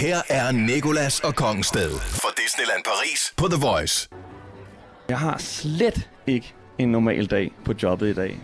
[0.00, 4.08] Her er Nikolas og Kongsted for Disneyland Paris på The Voice.
[5.08, 8.40] Jeg har slet ikke en normal dag på jobbet i dag.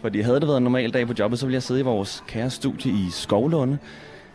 [0.00, 2.24] Fordi havde det været en normal dag på jobbet, så ville jeg sidde i vores
[2.28, 3.78] kære studie i Skovlunde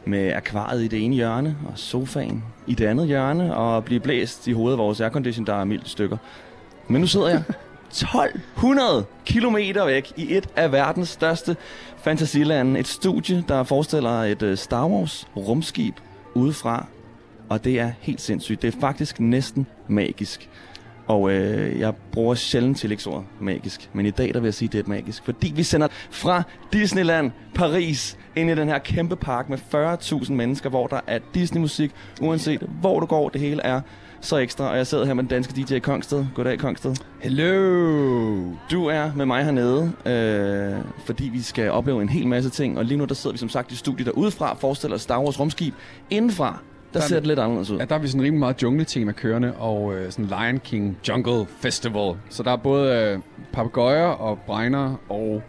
[0.05, 4.47] med akvariet i det ene hjørne og sofaen i det andet hjørne og blive blæst
[4.47, 6.18] i hovedet af vores aircondition, der er mildt stykker.
[6.88, 7.43] Men nu sidder jeg
[7.91, 11.57] 1200 kilometer væk i et af verdens største
[12.04, 12.79] fantasilande.
[12.79, 15.95] Et studie, der forestiller et øh, Star Wars rumskib
[16.36, 16.86] udefra.
[17.49, 18.61] Og det er helt sindssygt.
[18.61, 20.50] Det er faktisk næsten magisk.
[21.07, 23.89] Og øh, jeg bruger sjældent tillægsordet magisk.
[23.93, 25.25] Men i dag der vil jeg sige, at det er magisk.
[25.25, 26.43] Fordi vi sender fra
[26.74, 31.91] Disneyland Paris ind i den her kæmpe park med 40.000 mennesker, hvor der er Disney-musik,
[32.22, 33.81] uanset hvor du går, det hele er
[34.25, 34.70] så ekstra.
[34.70, 36.25] Og jeg sidder her med den danske DJ Kongsted.
[36.36, 36.95] Goddag, Kongsted.
[37.20, 38.53] Hello!
[38.72, 42.78] Du er med mig hernede, øh, fordi vi skal opleve en hel masse ting.
[42.78, 45.73] Og lige nu der sidder vi som sagt i studiet derudefra, forestiller Star Wars rumskib.
[46.09, 46.59] Indenfra,
[46.94, 47.78] der, Der- ser det lidt anderledes ud.
[47.78, 51.45] Ja, der er vi sådan rimelig meget jungle-tema kørende, og øh, sådan Lion King Jungle
[51.59, 52.14] Festival.
[52.30, 53.19] Så der er både øh,
[53.53, 55.44] papegøjer og bregner, og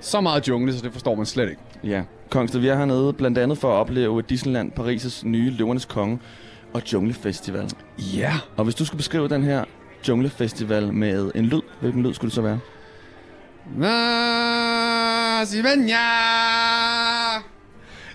[0.00, 1.62] så meget jungle, så det forstår man slet ikke.
[1.84, 6.18] Ja, Kongsted, vi er hernede blandt andet for at opleve Disneyland Paris' nye Løvernes Konge
[6.72, 7.68] og Junglefestival.
[7.98, 8.32] Ja.
[8.56, 9.64] Og hvis du skulle beskrive den her
[10.08, 12.58] Junglefestival med en lyd, hvilken lyd skulle det så være?
[13.82, 15.46] Yeah.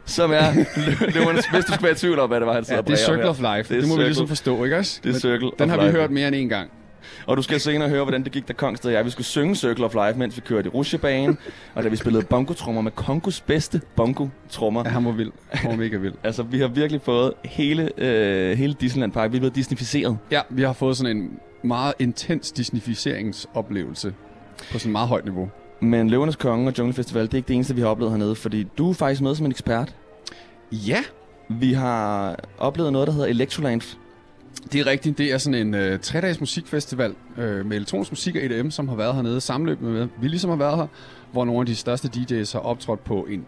[0.06, 2.66] Som er lø- løvernes, hvis du skulle være i tvivl om, hvad det var, han
[2.66, 3.74] sidder Ja, det er Circle of Life.
[3.76, 5.00] Det Det, må vi Circle- ligesom forstå, ikke også?
[5.04, 5.98] Det er Men Circle Den har vi Life.
[5.98, 6.70] hørt mere end en gang.
[7.28, 9.56] Og du skal senere høre, hvordan det gik, da Kongsted og jeg vi skulle synge
[9.56, 11.38] Circle of Life, mens vi kørte i rusjebanen,
[11.76, 14.82] og da vi spillede bongotrummer med Kongos bedste bongo-trummer.
[14.86, 15.32] Ja, han var vild.
[15.50, 16.14] Han var mega vild.
[16.24, 19.32] Altså, vi har virkelig fået hele, øh, hele Disneyland Park.
[19.32, 20.18] Vi er blevet disneyficeret.
[20.32, 24.14] Ja, vi har fået sådan en meget intens disneyficeringsoplevelse
[24.72, 25.50] på sådan et meget højt niveau.
[25.80, 28.64] Men Løvernes Konge og Junglefestival, det er ikke det eneste, vi har oplevet hernede, fordi
[28.78, 29.96] du er faktisk med som en ekspert.
[30.72, 31.04] Ja,
[31.50, 33.82] Vi har oplevet noget, der hedder Electroland.
[34.72, 35.18] Det er rigtigt.
[35.18, 38.96] Det er sådan en øh, tre-dages musikfestival øh, med elektronisk musik og EDM, som har
[38.96, 40.88] været hernede sammenløb med, vi ligesom har været her,
[41.32, 43.46] hvor nogle af de største DJ's har optrådt på en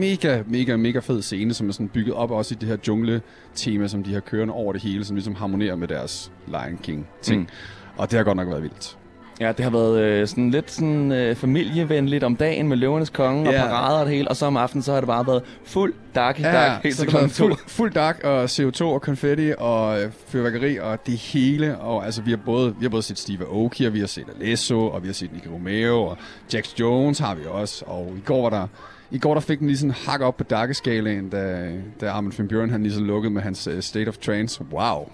[0.00, 3.88] mega, mega, mega fed scene, som er sådan bygget op også i det her jungle-tema,
[3.88, 7.40] som de har kørende over det hele, som ligesom harmonerer med deres Lion King-ting.
[7.40, 7.48] Mm.
[7.96, 8.98] Og det har godt nok været vildt.
[9.40, 13.50] Ja, det har været øh, sådan lidt sådan, øh, familievenligt om dagen med Løvernes Konge
[13.50, 13.62] Ja.
[13.62, 15.94] og parader og det hele, og så om aftenen, så har det bare været fuld
[16.14, 19.52] dark ja, dark, helt så det har været fuld, fuld dark og CO2 og konfetti
[19.58, 21.78] og øh, fyrværkeri og det hele.
[21.78, 24.24] Og altså, vi har både, vi har både set Steve Aoki, og vi har set
[24.40, 26.16] Alesso, og vi har set Nicky Romeo, og
[26.54, 27.84] Jax Jones har vi også.
[27.86, 28.66] Og i går var der,
[29.10, 31.70] i går der fik den lige sådan hak op på darkeskalaen, da,
[32.00, 34.64] da Armin van Buren han lige så lukkede med hans uh, State of Trance.
[34.72, 35.08] Wow.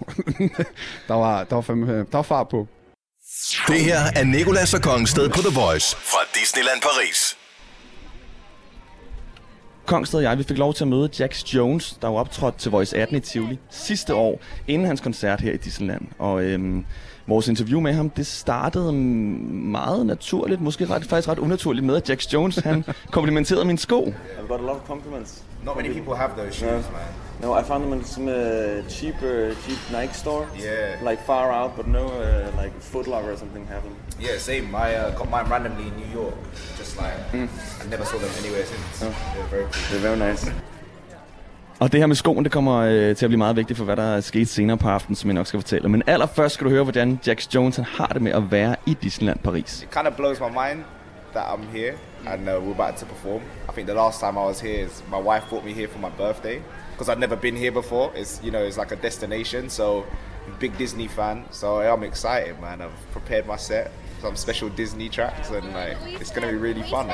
[1.08, 2.68] der, var, der, var fandme, der var fart på.
[3.68, 7.36] Det her er Nikolas og Kongsted på The Voice fra Disneyland Paris.
[9.86, 12.70] Kongsted og jeg, vi fik lov til at møde Jax Jones, der var optrådt til
[12.70, 16.02] Voice 18 i Tivoli sidste år, inden hans koncert her i Disneyland.
[16.18, 16.84] Og øhm,
[17.26, 22.10] vores interview med ham, det startede meget naturligt, måske ret, faktisk ret unaturligt med, at
[22.10, 24.04] Jax Jones, han komplimenterede min sko.
[24.04, 25.42] I've got a lot of compliments.
[25.64, 27.12] Not many people have those shoes, man.
[27.42, 30.46] No, I found them in some uh, cheaper, cheap Nike store.
[30.56, 30.98] Yeah.
[31.02, 33.94] Like far out, but no, uh, like Foot Locker or something have them.
[34.20, 34.74] Yeah, same.
[34.74, 36.34] I uh, got mine randomly in New York.
[36.78, 39.00] Just like I never saw them anywhere since.
[39.00, 39.96] They're very cool.
[39.96, 40.52] Er very nice.
[41.80, 43.96] Og det her med skoen, det kommer øh, til at blive meget vigtigt for, hvad
[43.96, 45.88] der er sket senere på aftenen, som jeg nok skal fortælle.
[45.88, 48.96] Men allerførst skal du høre, hvordan Jax Jones han har det med at være i
[49.02, 49.82] Disneyland Paris.
[49.82, 50.84] It kind of blows my mind
[51.34, 51.92] that I'm here
[52.26, 53.42] and uh, we're about to perform.
[53.68, 55.98] I think the last time I was here is my wife brought me here for
[55.98, 58.12] my birthday because I'd never been here before.
[58.14, 59.70] It's you know it's like a destination.
[59.70, 60.04] So
[60.58, 61.44] big Disney fan.
[61.50, 62.80] So I'm excited, man.
[62.80, 63.90] I've prepared my set,
[64.22, 67.06] some special Disney tracks, and like it's gonna be really fun.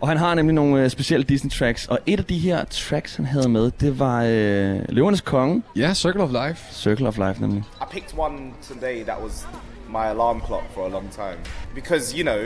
[0.00, 3.16] Og han har nemlig nogle øh, specielle Disney tracks, og et af de her tracks,
[3.16, 6.74] han havde med, det var øh, Løvernes Konge, Ja, Circle of Life.
[6.74, 7.64] Circle of Life nemlig.
[7.80, 9.46] I picked one today that was
[9.88, 11.38] my alarm clock for a long time
[11.74, 12.40] because you know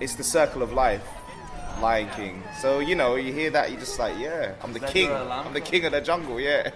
[0.00, 1.06] it's the circle of life,
[1.80, 2.42] Lion King.
[2.60, 5.10] So you know you hear that you're just like yeah, I'm the king.
[5.10, 6.40] I'm the king of the jungle.
[6.40, 6.70] Yeah,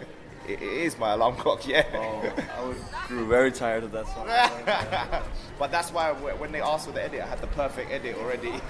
[0.47, 1.67] it, it is my alarm clock.
[1.67, 1.87] Yeah.
[1.95, 4.27] Oh, I grew very tired of that song.
[5.59, 8.55] but that's why when they asked for the edit, I had the perfect edit already.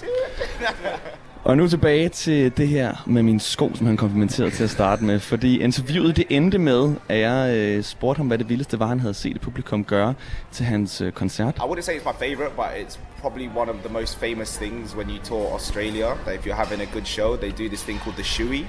[1.46, 5.04] Og nu tilbage til det her med min sko, som han komplimenterede til at starte
[5.04, 5.20] med.
[5.20, 9.00] Fordi interviewet det endte med, at jeg øh, spurgte ham, hvad det vildeste var, han
[9.00, 10.14] havde set et publikum gøre
[10.52, 11.56] til hans øh, koncert.
[11.56, 14.96] I wouldn't say it's my favorite, but it's probably one of the most famous things
[14.96, 16.06] when you tour Australia.
[16.24, 18.64] That if you're having a good show, they do this thing called the shoey.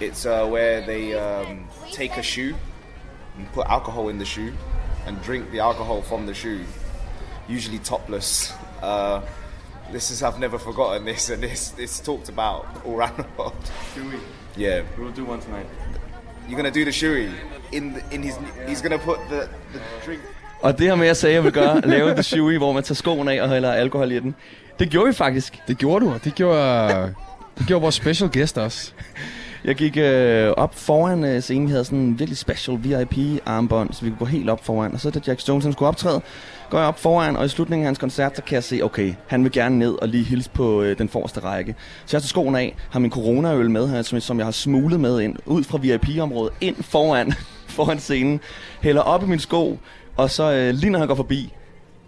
[0.00, 2.54] It's uh, where they um, take a shoe
[3.38, 4.52] and put alcohol in the shoe
[5.06, 6.60] and drink the alcohol from the shoe,
[7.48, 8.52] usually topless.
[8.82, 9.20] Uh,
[9.92, 13.72] this is I've never forgotten this, and this it's talked about all around the world.
[14.58, 15.66] Yeah, We'll do one tonight.
[16.48, 17.28] you're gonna do the shui
[17.72, 18.34] in the, in his.
[18.68, 19.40] He's gonna put the
[19.72, 20.20] the drink.
[20.62, 22.72] Og det her med, at jeg sagde, at jeg vil gøre, lave the shoey, hvor
[22.72, 24.34] man tager skoen af og hælder alkohol i den.
[24.78, 25.60] Det gjorde vi faktisk.
[25.68, 27.14] Det gjorde du, og det gjorde,
[27.58, 28.92] det gjorde vores special guest også.
[29.64, 31.66] Jeg gik øh, op foran øh, scenen.
[31.66, 34.92] Vi havde sådan en virkelig special VIP-armbånd, så vi kunne gå helt op foran.
[34.92, 36.20] Og så da Jack Jones han skulle optræde,
[36.70, 39.14] går jeg op foran, og i slutningen af hans koncert, så kan jeg se, okay,
[39.26, 41.74] han vil gerne ned og lige hilse på øh, den forreste række.
[42.06, 45.00] Så jeg tager skoen af, har min coronaøl med her, som, som jeg har smuglet
[45.00, 47.32] med ind, ud fra VIP-området, ind foran,
[47.76, 48.40] foran scenen,
[48.80, 49.78] hælder op i min sko,
[50.16, 51.52] og så øh, lige når han går forbi,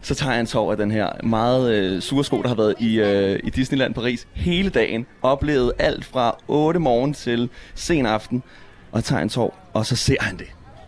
[0.07, 2.75] så tager jeg en tår af den her meget øh, sure sko, der har været
[2.79, 5.07] i, øh, i Disneyland Paris hele dagen.
[5.23, 8.43] Oplevet alt fra 8 morgen til sen aften.
[8.93, 10.47] Og tager en tår, og så ser han det.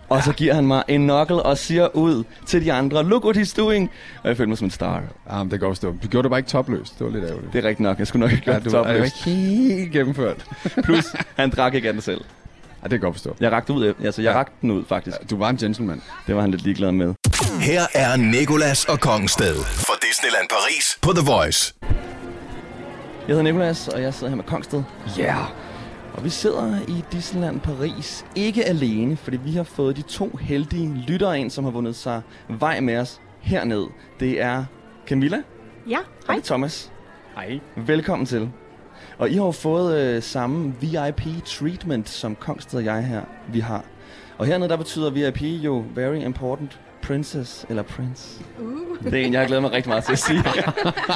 [0.08, 3.36] Og så giver han mig en knuckle og siger ud til de andre, look what
[3.36, 3.90] he's doing.
[4.22, 5.02] Og jeg føler mig som en star.
[5.30, 5.94] Ja, men det går stå.
[6.02, 6.98] Du gjorde det bare ikke topløst.
[6.98, 7.52] Det var lidt ærgerligt.
[7.52, 7.98] Det er rigtigt nok.
[7.98, 9.26] Jeg skulle nok ikke Ja, gøre du det topløst.
[9.26, 10.46] ikke helt gennemført.
[10.84, 11.04] Plus,
[11.36, 12.20] han drak ikke af den selv.
[12.20, 13.36] Ja, det kan jeg godt forstå.
[13.40, 14.38] Jeg rakte ud, altså jeg Ja.
[14.38, 15.16] rakte den ud faktisk.
[15.30, 16.02] Du var en gentleman.
[16.26, 17.14] Det var han lidt ligeglad med.
[17.46, 21.74] Her er Nikolas og Kongsted fra Disneyland Paris på The Voice.
[21.80, 24.82] Jeg hedder Nikolas, og jeg sidder her med Kongsted.
[25.18, 25.22] Ja.
[25.24, 25.46] Yeah.
[26.14, 31.04] Og vi sidder i Disneyland Paris, ikke alene, fordi vi har fået de to heldige
[31.08, 33.86] lyttere ind, som har vundet sig vej med os herned.
[34.20, 34.64] Det er
[35.06, 35.42] Camilla
[35.88, 36.34] Ja, og hej.
[36.36, 36.92] det er Thomas.
[37.34, 37.60] Hej.
[37.76, 38.50] Velkommen til.
[39.18, 43.84] Og I har jo fået øh, samme VIP-treatment, som Kongsted og jeg her, vi har.
[44.38, 48.44] Og hernede, der betyder VIP jo Very Important Princess, eller Prince.
[48.58, 49.04] Uh.
[49.04, 50.42] Det er en, jeg har glædet mig rigtig meget til at sige.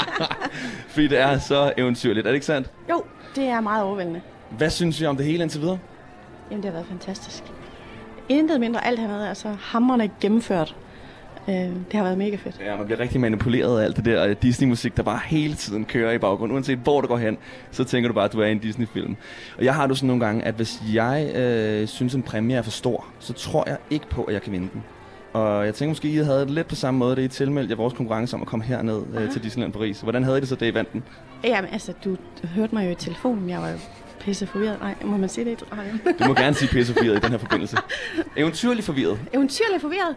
[0.92, 2.70] fordi det er så eventyrligt, er det ikke sandt?
[2.90, 3.02] Jo,
[3.36, 4.20] det er meget overvældende.
[4.50, 5.78] Hvad synes I om det hele indtil videre?
[6.50, 7.42] Jamen, det har været fantastisk.
[8.28, 10.76] Intet mindre alt hernede er så hammerne gennemført.
[11.48, 12.60] Øh, det har været mega fedt.
[12.64, 16.12] Ja, man bliver rigtig manipuleret af alt det der Disney-musik, der bare hele tiden kører
[16.12, 16.54] i baggrunden.
[16.54, 17.38] Uanset hvor du går hen,
[17.70, 19.16] så tænker du bare, at du er i en Disney-film.
[19.58, 22.62] Og jeg har det sådan nogle gange, at hvis jeg øh, synes, en præmie er
[22.62, 24.82] for stor, så tror jeg ikke på, at jeg kan vinde den.
[25.32, 27.76] Og jeg tænker måske, I havde det lidt på samme måde, da I tilmeldte jer
[27.76, 30.00] vores konkurrence om at komme herned øh, til Disneyland Paris.
[30.00, 31.02] Hvordan havde I det så, da I vandt den?
[31.44, 32.16] Jamen, altså, du
[32.54, 33.50] hørte mig jo i telefonen.
[33.50, 33.76] Jeg var jo
[34.20, 34.80] pisse forvirret.
[34.80, 35.64] Nej, må man sige det?
[35.72, 36.00] radioen?
[36.18, 37.76] Du må gerne sige pisse forvirret i den her forbindelse.
[38.36, 39.20] Eventyrligt forvirret.
[39.32, 40.16] Eventyrligt forvirret.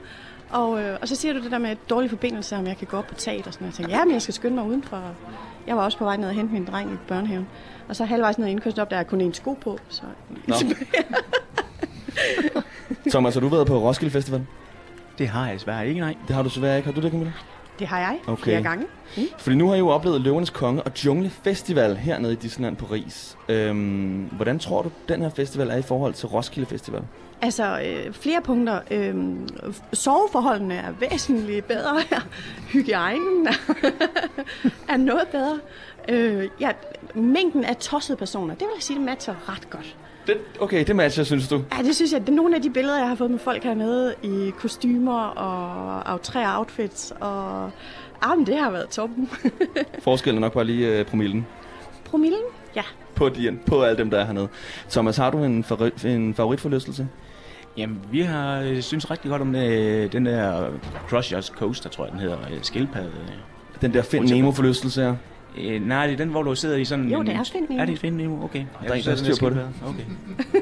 [0.50, 2.98] Og, øh, og så siger du det der med dårlig forbindelse, om jeg kan gå
[2.98, 3.72] op på taget og sådan noget.
[3.72, 5.02] Jeg tænkte, ja, men jeg skal skynde mig udenfor.
[5.68, 7.48] Jeg var også på vej ned og hente min dreng i børnehaven.
[7.88, 9.80] Og så halvvejs ned i indkørslen op, der er kun én sko på.
[9.90, 10.02] Så
[10.48, 10.56] Nå.
[13.12, 14.46] Thomas, har du været på Roskilde Festival?
[15.18, 16.16] Det har jeg desværre ikke, nej.
[16.28, 16.86] Det har du desværre ikke.
[16.88, 17.34] Har du det, Camilla?
[17.80, 18.44] det har jeg Okay.
[18.44, 18.86] flere gange.
[19.18, 19.24] Mm.
[19.38, 23.38] Fordi nu har I jo oplevet Løvernes Konge og Jungle Festival hernede i Disneyland Paris.
[23.50, 27.02] Øhm, hvordan tror du, den her festival er i forhold til Roskilde Festival?
[27.42, 28.80] Altså, øh, flere punkter.
[28.92, 29.16] Øh,
[29.94, 32.22] soveforholdene er væsentligt bedre her.
[32.74, 33.76] Hygiejnen er,
[34.94, 35.60] er noget bedre.
[36.10, 36.72] Øh, ja,
[37.16, 39.96] mængden af tossede personer, det vil jeg sige, det matcher ret godt.
[40.27, 41.63] Det, okay, det matcher, synes du?
[41.77, 43.63] Ja, det synes jeg, det er nogle af de billeder, jeg har fået med folk
[43.63, 47.13] hernede i kostymer og aftræ outfits.
[47.19, 47.72] Og
[48.22, 49.30] ah, men det har været toppen.
[50.04, 51.48] Forskellen er nok bare lige øh, promillen
[52.06, 52.42] Promillen?
[52.75, 52.81] Ja.
[53.16, 54.48] på, de, på alle dem, der er hernede.
[54.89, 57.07] Thomas, har du en, favori, en favoritforlystelse?
[57.77, 60.69] Jamen, vi har øh, synes rigtig godt om øh, den der
[61.07, 62.38] Crushers Coaster, tror jeg, den hedder.
[62.51, 63.12] Øh, skildpadde.
[63.81, 64.30] Den der Find.
[64.30, 65.16] Nemo-forlystelse her.
[65.57, 67.28] Øh, nej, det er den, hvor du sidder i sådan Jo, en...
[67.28, 67.81] det er Find Nemo.
[67.81, 68.44] Er det Find Nemo?
[68.44, 68.63] Okay.
[68.84, 69.62] der er en, der har styr på det.
[69.88, 70.04] Okay.
[70.54, 70.60] Ja.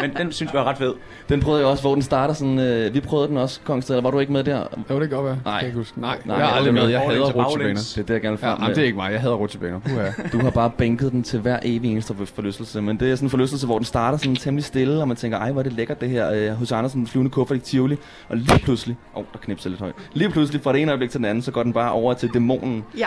[0.00, 0.94] Men den synes vi var ret fed.
[1.28, 2.58] Den prøvede jeg også, hvor den starter sådan...
[2.58, 4.58] Øh, vi prøvede den også, Kongsted, eller var du ikke med der?
[4.90, 5.24] Jo, det kan godt være.
[5.24, 5.34] Nej.
[5.34, 6.00] Det kan jeg ikke huske.
[6.00, 6.88] Nej, Nej, jeg er aldrig med.
[6.88, 7.74] Jeg hader rutsjebaner.
[7.74, 8.74] Det er det, jeg gerne vil Ja, frem jamen, med.
[8.74, 9.12] det er ikke mig.
[9.12, 9.80] Jeg hader rutsjebaner.
[10.32, 12.82] Du har bare bænket den til hver evig eneste for- forlystelse.
[12.82, 15.38] Men det er sådan en forlystelse, hvor den starter sådan temmelig stille, og man tænker,
[15.38, 16.32] ej, hvor er det lækkert det her.
[16.32, 17.96] Øh, hos Andersen, flyvende kuffert i Tivoli.
[18.28, 19.94] Og lige pludselig, åh, oh, der knipser lidt højt.
[20.12, 22.30] Lige pludselig, fra det ene øjeblik til den anden, så går den bare over til
[22.34, 22.84] dæmonen.
[22.98, 23.06] Ja.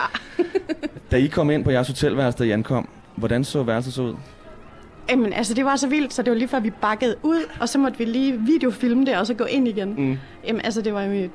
[1.12, 4.16] Da I kom ind på jeres hotelværelse, da I ankom, hvordan så værelset så ud?
[5.10, 7.70] Jamen, altså, det var så vildt, så det var lige før, vi bakkede ud, og
[7.70, 9.96] så måtte vi lige videofilme det, og så gå ind igen.
[9.98, 10.18] Mm.
[10.48, 11.30] Jamen, altså, det var et,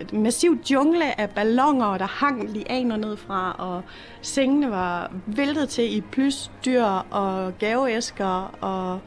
[0.00, 3.82] et massivt jungle af ballonger, der hang lianer ned fra, og
[4.22, 9.00] sengene var væltet til i plysdyr og gaveæsker, og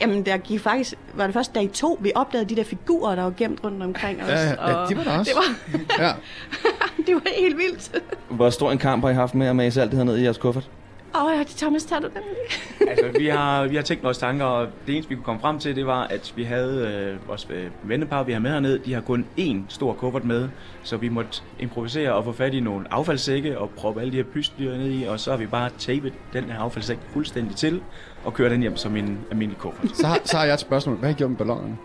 [0.00, 3.22] jamen, der gik faktisk, var det først dag to, vi opdagede de der figurer, der
[3.22, 4.28] var gemt rundt omkring os.
[4.28, 5.30] Ja, ja, ja, og de var der også.
[5.68, 6.12] Det var, Ja.
[7.06, 8.02] det var helt vildt.
[8.28, 10.22] Hvor stor en kamp har I haft med at mase alt det her ned i
[10.22, 10.70] jeres kuffert?
[11.16, 12.22] Åh, oh, Thomas, tager du den?
[12.88, 15.58] altså, vi har, vi har tænkt vores tanker, og det eneste, vi kunne komme frem
[15.58, 18.94] til, det var, at vi havde øh, vores øh, vennepar, vi har med hernede, de
[18.94, 20.48] har kun én stor kuffert med,
[20.82, 24.24] så vi måtte improvisere og få fat i nogle affaldssække og proppe alle de her
[24.24, 27.82] pysdyr ned i, og så har vi bare tapet den her affaldssæk fuldstændig til
[28.24, 29.96] og kørt den hjem som en almindelig kuffert.
[29.96, 30.96] Så, har, så har jeg et spørgsmål.
[30.96, 31.76] Hvad har I gjort med ballonerne?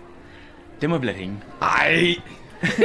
[0.81, 1.35] Det må vi lade hænge.
[1.61, 2.15] Ej!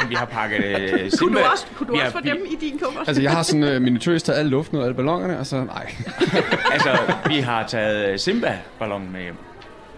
[0.00, 1.40] Men vi har pakket øh, Kunne Simba.
[1.40, 3.08] du også, kunne du vi også har, få dem i din kuffert?
[3.08, 5.64] Altså, jeg har sådan uh, minutøst taget alle luften ud af alle ballongerne, og så
[5.64, 5.94] nej.
[6.72, 9.36] altså, vi har taget øh, Simba-ballonen med hjem.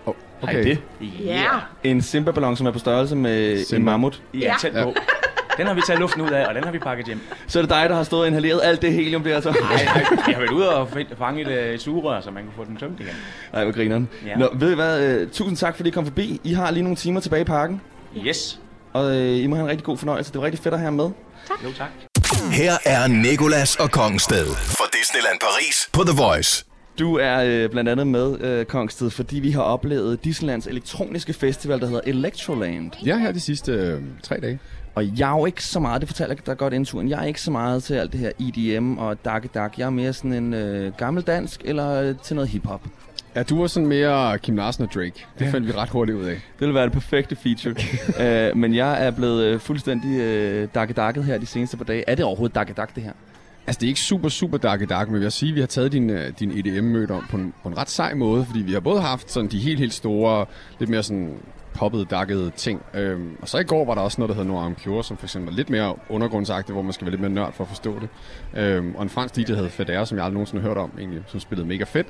[0.06, 0.78] Oh, Ej, det.
[1.24, 1.44] Ja.
[1.84, 3.76] En Simba-ballon, som er på størrelse med Simba.
[3.78, 4.22] en mammut.
[4.34, 4.54] Ja, Ja.
[4.60, 4.94] tæt på.
[5.58, 7.20] Den har vi taget luften ud af, og den har vi pakket hjem.
[7.46, 9.50] Så er det dig, der har stået og inhaleret alt det helium der, så.
[9.50, 10.88] Nej, vi har været ude og
[11.18, 13.12] fange et, øh, et sugerør, så man kunne få den tømt igen.
[13.52, 14.08] Nej, hvor grineren.
[14.26, 14.36] Ja.
[14.36, 15.22] Nå, ved I hvad?
[15.22, 16.40] Uh, tusind tak, fordi I kom forbi.
[16.44, 17.80] I har lige nogle timer tilbage i parken.
[18.26, 18.60] Yes.
[18.92, 20.32] Og uh, I må have en rigtig god fornøjelse.
[20.32, 21.10] Det var rigtig fedt at have med.
[21.64, 21.88] Jo, tak.
[22.52, 26.64] Her er Nikolas og Kongsted fra Disneyland Paris på The Voice.
[26.98, 31.80] Du er øh, blandt andet med, øh, Kongsted, fordi vi har oplevet Disneylands elektroniske festival,
[31.80, 32.90] der hedder Electroland.
[33.06, 34.58] Ja, her de sidste øh, tre dage.
[34.98, 37.40] Og jeg er jo ikke så meget, det fortæller dig godt indturen, jeg er ikke
[37.40, 39.78] så meget til alt det her EDM og Dark Dark.
[39.78, 42.80] Jeg er mere sådan en øh, gammeldansk eller øh, til noget hiphop.
[43.34, 45.26] Ja, du var sådan mere Kim Larsen og Drake.
[45.38, 45.50] Det ja.
[45.50, 46.34] fandt vi ret hurtigt ud af.
[46.58, 47.74] Det vil være det perfekte feature.
[48.48, 52.04] øh, men jeg er blevet øh, fuldstændig øh, dark darket her de seneste par dage.
[52.06, 53.12] Er det overhovedet dark det her?
[53.66, 55.66] Altså, det er ikke super, super dark dark, men jeg vil sige, at vi har
[55.66, 58.80] taget din, din EDM-møde om på en, på en ret sej måde, fordi vi har
[58.80, 60.46] både haft sådan de helt, helt store,
[60.78, 61.30] lidt mere sådan
[61.78, 62.82] poppede, dakkede ting.
[62.94, 65.26] Øhm, og så i går var der også noget, der hedder Noir Cure, som for
[65.26, 67.94] eksempel var lidt mere undergrundsagtigt, hvor man skal være lidt mere nørd for at forstå
[68.00, 68.08] det.
[68.60, 70.92] Øhm, og en fransk DJ, der hed Federe, som jeg aldrig nogensinde har hørt om,
[70.98, 72.06] egentlig, som spillede mega fedt.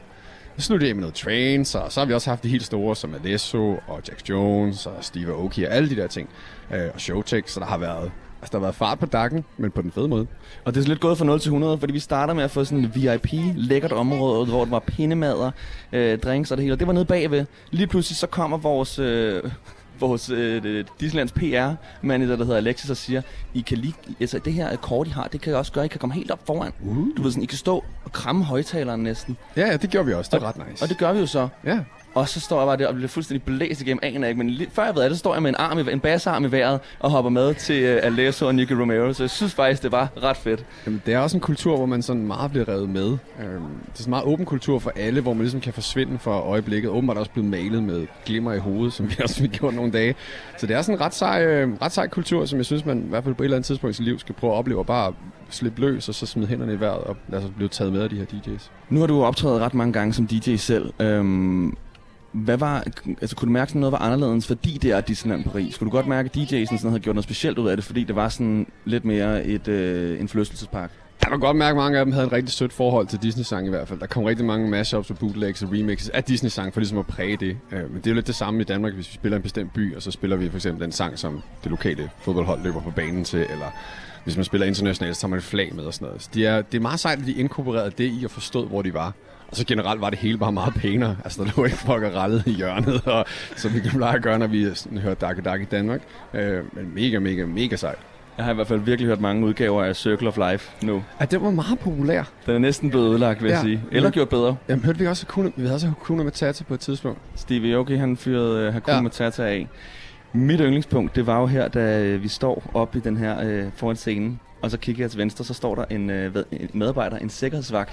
[0.57, 2.97] Så sluttede jeg med noget Trains, og så har vi også haft de helt store,
[2.97, 6.29] som Alesso og Jack Jones og Steve Aoki og alle de der ting.
[6.75, 8.11] Øh, og Showtech, så der har været
[8.43, 10.27] Altså, der har været fart på dakken, men på den fede måde.
[10.65, 12.51] Og det er så lidt gået fra 0 til 100, fordi vi starter med at
[12.51, 13.27] få sådan et VIP,
[13.57, 15.51] lækkert område, hvor der var pindemader,
[15.93, 16.75] øh, drinks og det hele.
[16.75, 17.47] Og det var nede bagved.
[17.71, 19.43] Lige pludselig så kommer vores, øh,
[20.01, 23.23] vores øh, Disneylands PR-manager, der hedder Alexis, og siger,
[23.55, 26.01] I kan lige, altså det her kort, I har, det kan også gøre, I kan
[26.01, 26.73] komme helt op foran.
[26.81, 26.97] Uh.
[27.17, 29.37] Du ved sådan, I kan stå og kramme højtaleren næsten.
[29.57, 30.31] Ja, ja, det gjorde vi også.
[30.35, 30.85] Det er ret nice.
[30.85, 31.49] Og det gør vi jo så.
[31.65, 31.79] Ja.
[32.15, 34.39] Og så står jeg bare der og bliver fuldstændig blæst igennem, aner ikke.
[34.39, 36.45] Men lige, før jeg ved det, så står jeg med en, arm i, en bassarm
[36.45, 39.13] i vejret og hopper med til uh, Alesso og Nicky Romero.
[39.13, 40.65] Så jeg synes faktisk, det var ret fedt.
[40.87, 43.07] Jamen, det er også en kultur, hvor man sådan meget bliver revet med.
[43.07, 46.19] Øhm, det er sådan en meget åben kultur for alle, hvor man ligesom kan forsvinde
[46.19, 46.91] for øjeblikket.
[46.91, 50.15] Åbenbart også blevet malet med glimmer i hovedet, som vi også har gjort nogle dage.
[50.59, 52.99] Så det er sådan en ret sej, øh, ret sej kultur, som jeg synes, man
[52.99, 54.79] i hvert fald på et eller andet tidspunkt i sit liv skal prøve at opleve
[54.79, 55.13] og bare
[55.51, 58.11] slippe løs og så smide hænderne i vejret og lade sig blive taget med af
[58.11, 58.71] de her DJ's.
[58.89, 60.93] Nu har du optrådt ret mange gange som DJ selv.
[61.01, 61.77] Øhm,
[62.39, 62.85] hvad var,
[63.21, 65.79] altså kunne du mærke, at noget var anderledes, fordi det er Disneyland Paris?
[65.79, 68.05] Kunne du godt mærke, at DJ'en sådan havde gjort noget specielt ud af det, fordi
[68.05, 70.91] det var sådan lidt mere et, øh, en forlystelsespark?
[71.23, 73.67] Jeg kan godt mærke, at mange af dem havde en rigtig sødt forhold til Disney-sang
[73.67, 74.01] i hvert fald.
[74.01, 77.37] Der kom rigtig mange mashups og bootlegs og remixes af Disney-sang for ligesom at præge
[77.37, 77.57] det.
[77.73, 79.73] Øh, Men det er jo lidt det samme i Danmark, hvis vi spiller en bestemt
[79.73, 82.91] by, og så spiller vi for eksempel den sang, som det lokale fodboldhold løber på
[82.91, 83.67] banen til, eller
[84.25, 86.23] hvis man spiller internationalt, så tager man et flag med og sådan noget.
[86.23, 88.83] Så det er, det er meget sejt, at de inkorporerede det i og forstod, hvor
[88.83, 89.13] de var.
[89.49, 91.17] Og så generelt var det hele bare meget pænere.
[91.25, 93.25] Altså, der lå ikke folk og rallede i hjørnet, og,
[93.57, 96.01] som vi kan pleje at gøre, når vi sådan, hører Dark Dark i Danmark.
[96.35, 97.99] Øh, men mega, mega, mega sejt.
[98.37, 101.03] Jeg har i hvert fald virkelig hørt mange udgaver af Circle of Life nu.
[101.21, 102.23] Ja, den var meget populær.
[102.47, 103.63] Den er næsten blevet ødelagt, vil jeg Ja.
[103.63, 103.83] sige.
[103.93, 104.57] Eller Men- gjort bedre.
[104.69, 107.19] Jamen, hørte vi også Hakuna, vi havde også Hakuna Matata på et tidspunkt.
[107.35, 109.03] Stevie Aoki, han fyrede uh, Hakuna Ja.
[109.03, 109.69] Matata af.
[110.33, 113.65] Mit yndlingspunkt, det var jo her, da øh, vi står oppe i den her øh,
[113.77, 116.35] foran scenen, og så kigger jeg til venstre, så står der en, øh,
[116.73, 117.93] medarbejder, en sikkerhedsvagt,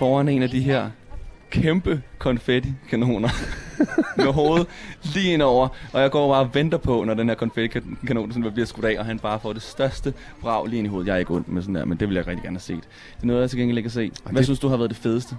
[0.00, 0.90] foran en af de her
[1.50, 3.28] kæmpe konfetti-kanoner
[4.16, 4.66] med hovedet
[5.02, 8.52] lige ind over, og jeg går bare og venter på, når den her konfetti-kanon sådan
[8.52, 11.06] bliver skudt af, og han bare får det største brag lige ind i hovedet.
[11.08, 12.82] Jeg er ikke ondt med sådan der, men det vil jeg rigtig gerne have set.
[13.16, 14.12] Det er noget, jeg til gengæld ikke har set.
[14.24, 15.36] Hvad det- synes du har været det fedeste?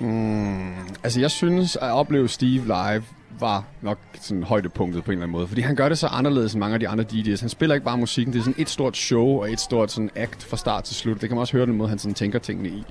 [0.00, 0.72] Mm,
[1.04, 3.02] altså, jeg synes, at opleve Steve live
[3.40, 5.46] var nok sådan højdepunktet på en eller anden måde.
[5.48, 7.40] Fordi han gør det så anderledes end mange af de andre DJ's.
[7.40, 10.10] Han spiller ikke bare musikken, det er sådan et stort show og et stort sådan
[10.14, 11.20] act fra start til slut.
[11.20, 12.84] Det kan man også høre den måde, han sådan tænker tingene i.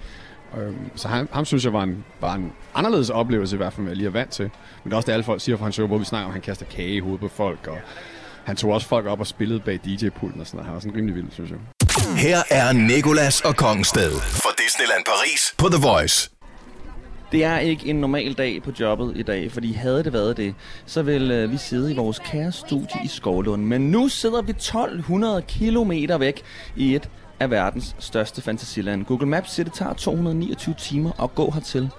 [0.57, 3.83] Øhm, så han, ham synes jeg var en, var en anderledes oplevelse i hvert fald,
[3.83, 4.43] hvad jeg lige er vant til.
[4.83, 6.29] Men det er også det, alle folk siger fra hans show, hvor vi snakker om,
[6.29, 7.67] at han kaster kage i hovedet på folk.
[7.67, 7.77] Og
[8.45, 10.65] han tog også folk op og spillede bag DJ-pulten og sådan noget.
[10.65, 11.59] Han var sådan rimelig vild, synes jeg.
[12.17, 16.29] Her er Nikolas og Kongsted fra Disneyland Paris på The Voice.
[17.31, 20.55] Det er ikke en normal dag på jobbet i dag, fordi havde det været det,
[20.85, 23.63] så ville øh, vi sidde i vores kære studie i Skovlund.
[23.63, 26.41] Men nu sidder vi 1200 kilometer væk
[26.75, 29.05] i et af verdens største fantasiland.
[29.05, 31.89] Google Maps siger, det tager 229 timer at gå hertil.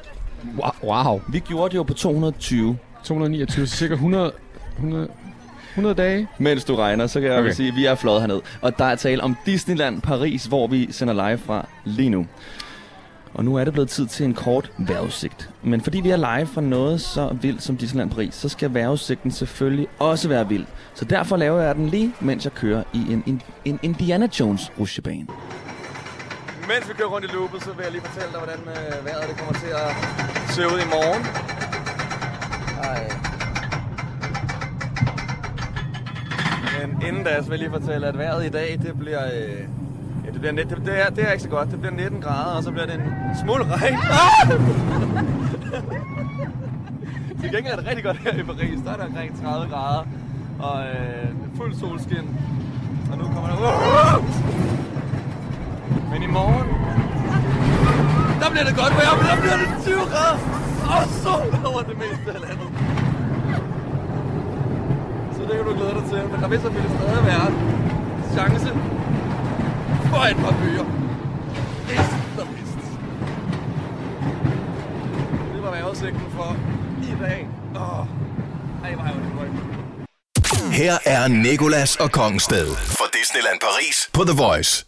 [0.58, 0.94] Wow.
[0.94, 1.20] wow.
[1.28, 2.78] Vi gjorde det jo på 220.
[3.04, 4.32] 229, så cirka 100,
[4.76, 5.08] 100,
[5.70, 6.28] 100 dage.
[6.38, 7.38] Mens du regner, så kan jeg.
[7.38, 7.52] Okay.
[7.52, 8.40] sige, at vi er fløjet herned.
[8.60, 12.26] Og der er tale om Disneyland Paris, hvor vi sender live fra lige nu.
[13.34, 15.50] Og nu er det blevet tid til en kort vejrudsigt.
[15.62, 19.30] Men fordi vi er live fra noget så vildt som Disneyland Paris, så skal vejrudsigten
[19.30, 20.66] selvfølgelig også være vild.
[20.94, 24.72] Så derfor laver jeg den lige, mens jeg kører i en, en, en Indiana Jones
[24.80, 25.26] rutsjebane.
[26.68, 29.28] Mens vi kører rundt i loopet, så vil jeg lige fortælle dig, hvordan øh, vejret
[29.28, 29.90] det kommer til at
[30.54, 31.22] se ud i morgen.
[32.82, 33.10] Ej.
[36.86, 39.24] Men Inden da, så vil jeg lige fortælle, at vejret i dag, det bliver...
[39.24, 39.83] Øh,
[40.24, 41.70] ja, det, bliver net, det, det, er, det er ikke så godt.
[41.70, 43.98] Det bliver 19 grader, og så bliver det en smule regn.
[44.24, 44.50] Ah!
[47.40, 48.78] Til gengæld er det rigtig godt her i Paris.
[48.84, 50.02] Der er der omkring 30 grader,
[50.58, 52.26] og øh, fuld solskin.
[53.10, 53.56] Og nu kommer der...
[53.56, 54.24] Uh!
[56.10, 56.68] Men i morgen,
[58.40, 60.38] der bliver det godt vejr, men der bliver det 20 grader.
[60.94, 62.68] Og sol over det meste af landet.
[65.34, 66.22] Så det kan du glæde dig til.
[66.32, 67.46] Men der vil selvfølgelig stadig være
[68.36, 68.70] chance
[70.14, 70.84] for et par byer.
[71.88, 72.78] Vist og vist.
[75.54, 76.56] Det var vejrudsigten for
[77.02, 77.48] i dag.
[77.76, 78.06] Åh, oh.
[78.84, 80.72] ej, hvor er det godt.
[80.72, 84.86] Her er Nikolas og Kongsted fra Disneyland Paris på The Voice.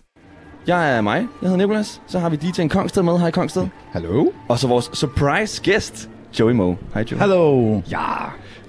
[0.66, 1.16] Jeg er mig.
[1.16, 2.00] Jeg hedder Nikolas.
[2.06, 3.18] Så har vi DJ'en Kongsted med.
[3.18, 3.66] Hej Kongsted.
[3.92, 4.32] Hallo?
[4.48, 6.76] Og så vores surprise gæst, Joey Moe.
[6.94, 7.18] Hej Joey.
[7.18, 7.80] Hallo.
[7.90, 8.04] Ja.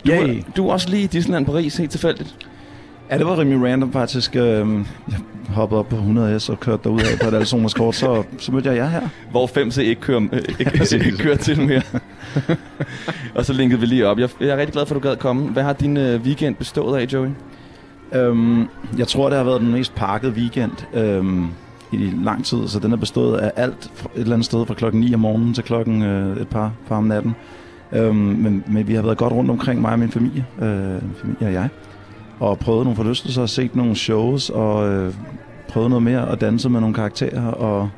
[0.06, 0.44] Du, Yay.
[0.58, 2.47] du er også lige i Disneyland Paris, helt tilfældigt.
[3.12, 4.36] Ja, det var rimelig random faktisk.
[4.36, 5.18] Øhm, Jeg
[5.56, 8.52] hoppede op på 100 S og kørte derud af på et Alzoners kort, så, så
[8.52, 9.02] mødte jeg jer her.
[9.32, 11.82] Hvor 5C ikke kører, øh, ikke, ikke kører til mere.
[13.36, 14.20] og så linkede vi lige op.
[14.20, 15.48] Jeg, jeg er rigtig glad for, at du gad komme.
[15.50, 17.30] Hvad har din øh, weekend bestået af, Joey?
[18.16, 21.48] Øhm, jeg tror, det har været den mest pakkede weekend øhm,
[21.92, 25.02] i lang tid, så den er bestået af alt et eller andet sted fra klokken
[25.02, 27.36] 9 om morgenen til klokken øh, et par, par om natten.
[27.94, 31.16] Øhm, men, men vi har været godt rundt omkring mig og min familie, øh, min
[31.22, 31.70] familie og jeg,
[32.40, 35.14] og prøvet nogle forlystelser, set nogle shows, og øh,
[35.68, 37.90] prøvet noget mere at danse med nogle karakterer, og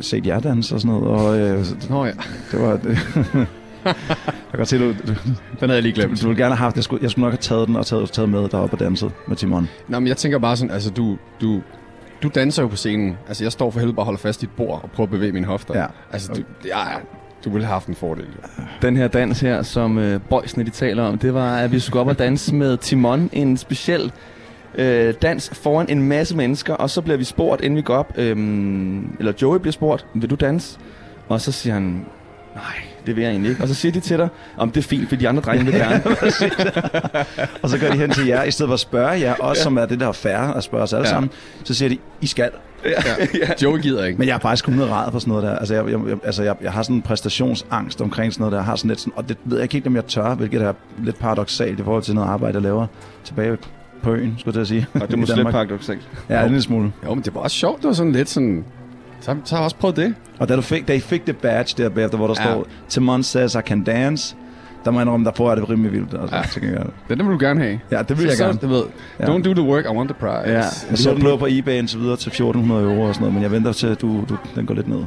[0.00, 1.20] set jer danse og sådan noget.
[1.20, 2.12] Og, øh, Nå ja,
[2.52, 2.76] det var...
[2.76, 2.98] Det,
[3.84, 3.94] jeg
[4.50, 5.16] kan godt se, du, du, den
[5.60, 6.20] havde jeg lige glemt.
[6.20, 7.86] du, du ville gerne have haft, jeg skulle, jeg skulle nok have taget den og
[7.86, 9.68] taget, taget med deroppe og danset med Timon.
[9.88, 11.62] Nå, men jeg tænker bare sådan, altså du, du,
[12.22, 13.16] du danser jo på scenen.
[13.28, 15.10] Altså jeg står for helvede bare og holder fast i et bord og prøver at
[15.10, 15.78] bevæge mine hofter.
[15.78, 15.86] Ja.
[16.12, 16.84] Altså du, ja,
[17.44, 18.24] du ville have haft en fordel.
[18.24, 18.62] Jo.
[18.82, 22.00] Den her dans her, som øh, boysene de taler om, det var, at vi skulle
[22.00, 23.30] op og danse med Timon.
[23.32, 24.12] En speciel
[24.74, 26.74] øh, dans foran en masse mennesker.
[26.74, 28.36] Og så bliver vi spurgt, inden vi går op, øh,
[29.18, 30.78] eller Joey bliver spurgt, vil du danse?
[31.28, 31.82] Og så siger han,
[32.54, 32.64] nej,
[33.06, 33.62] det vil jeg egentlig ikke.
[33.62, 35.74] Og så siger de til dig, om det er fint, for de andre drenge vil
[35.74, 36.02] gerne.
[37.62, 39.76] Og så går de hen til jer, i stedet for at spørge jer, os som
[39.76, 41.08] er det der er færre at spørge os alle Ja.
[41.08, 41.14] ja.
[41.14, 41.30] sammen,
[41.64, 42.50] så siger de, I skal.
[42.84, 43.52] Ja.
[43.62, 44.18] Joe gider ikke.
[44.18, 45.56] Men jeg er faktisk 100 rad på sådan noget der.
[45.58, 48.58] Altså, jeg, jeg, altså jeg, jeg har sådan en præstationsangst omkring sådan noget der.
[48.58, 50.62] Jeg har sådan lidt sådan, og det ved jeg ikke helt, om jeg tør, hvilket
[50.62, 52.86] er lidt paradoxalt i forhold til noget arbejde, jeg laver
[53.24, 53.56] tilbage
[54.02, 54.86] på øen, skulle jeg sige.
[54.94, 56.08] Og det er måske lidt paradoxalt.
[56.28, 56.92] Ja, en lille smule.
[57.04, 57.78] Jo, men det var også sjovt.
[57.82, 58.64] Det var sådan lidt sådan...
[59.20, 60.14] Så, så har jeg også prøvet det.
[60.38, 62.48] Og da, du fik, da I fik det badge der bagefter, hvor der Ja.
[62.48, 62.54] ja.
[62.54, 64.36] står, Timon says I can dance,
[64.84, 66.14] der må jeg indrømme, der får jeg det rimelig vildt.
[66.20, 66.42] Altså, Ja.
[66.42, 66.86] tænker jeg.
[67.08, 67.80] Det, det vil du gerne have.
[67.90, 68.58] ja, det vil jeg så, gerne.
[68.62, 68.82] Du ved,
[69.20, 69.24] Ja.
[69.24, 70.52] don't do the work, I want the prize.
[70.52, 70.64] Ja.
[70.90, 73.42] Jeg så den lå på eBay indtil videre til 1400 euro og sådan noget, men
[73.42, 75.04] jeg venter til, at du, du, den går lidt ned.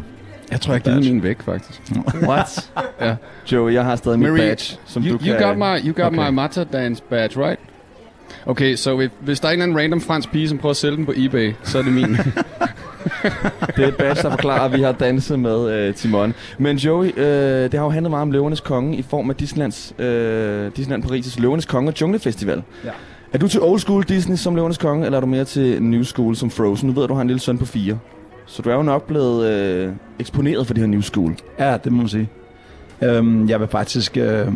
[0.51, 1.81] Jeg tror, jeg giver min væk, faktisk.
[2.27, 2.69] What?
[3.01, 3.15] Ja.
[3.51, 5.27] Joey, jeg har stadig mit Marie, badge, som you, du kan...
[5.27, 6.29] you got my, you got Okay.
[6.29, 7.59] my Mata Dance badge, right?
[8.45, 10.77] Okay, så if, hvis der er en eller anden random fransk pige, som prøver at
[10.77, 12.17] sælge den på eBay, så er det min.
[13.77, 16.33] Det er badge, der forklarer, at vi har danset med øh, Timon.
[16.57, 17.23] Men Joey, øh,
[17.63, 21.41] det har jo handlet meget om Løvernes Konge i form af Disneylands, øh, Disneyland Paris'
[21.41, 22.63] Løvernes Konge og Junglefestival.
[22.85, 22.89] Ja.
[23.33, 26.03] Er du til old school Disney som Løvernes Konge, eller er du mere til new
[26.03, 26.87] school som Frozen?
[26.87, 27.99] Nu ved jeg, du har en lille søn på fire.
[28.45, 31.35] Så du er jo nok blevet øh, eksponeret for det her new school.
[31.59, 32.29] Ja, det må man sige.
[33.03, 34.17] Øhm, jeg vil faktisk...
[34.17, 34.47] Øh,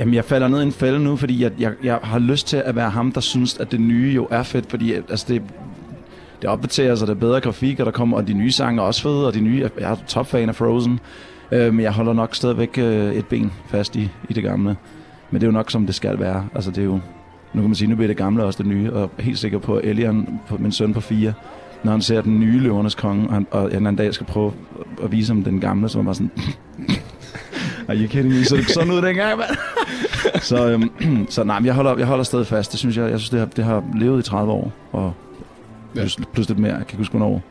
[0.00, 2.56] jamen, jeg falder ned i en fælde nu, fordi jeg, jeg, jeg har lyst til
[2.56, 5.42] at være ham, der synes, at det nye jo er fedt, fordi altså, det,
[6.42, 8.86] det opdaterer sig, der er bedre grafik, og der kommer, og de nye sange er
[8.86, 11.00] også fede, og de nye, jeg er topfan af Frozen,
[11.52, 14.76] øh, men jeg holder nok stadigvæk øh, et ben fast i, i det gamle.
[15.30, 16.46] Men det er jo nok, som det skal være.
[16.54, 16.92] Altså, det er jo,
[17.54, 19.38] nu kan man sige, nu bliver det gamle også det nye, og jeg er helt
[19.38, 21.32] sikker på, at Elian, på min søn på fire,
[21.84, 24.52] når han ser den nye løvernes konge, og, han, og en anden dag skal prøve
[25.04, 26.30] at- vise ham den gamle, så var bare sådan...
[27.88, 28.44] Are you kidding me?
[28.44, 29.50] Så det sådan ud dengang, mand?
[30.42, 30.90] så, øhm,
[31.30, 32.72] så nej, men jeg holder, jeg holder stadig fast.
[32.72, 35.12] Det synes jeg, jeg synes, det har, det har levet i 30 år, og
[36.00, 36.70] plus, plus lidt mere.
[36.72, 37.42] Jeg kan ikke huske, hvornår.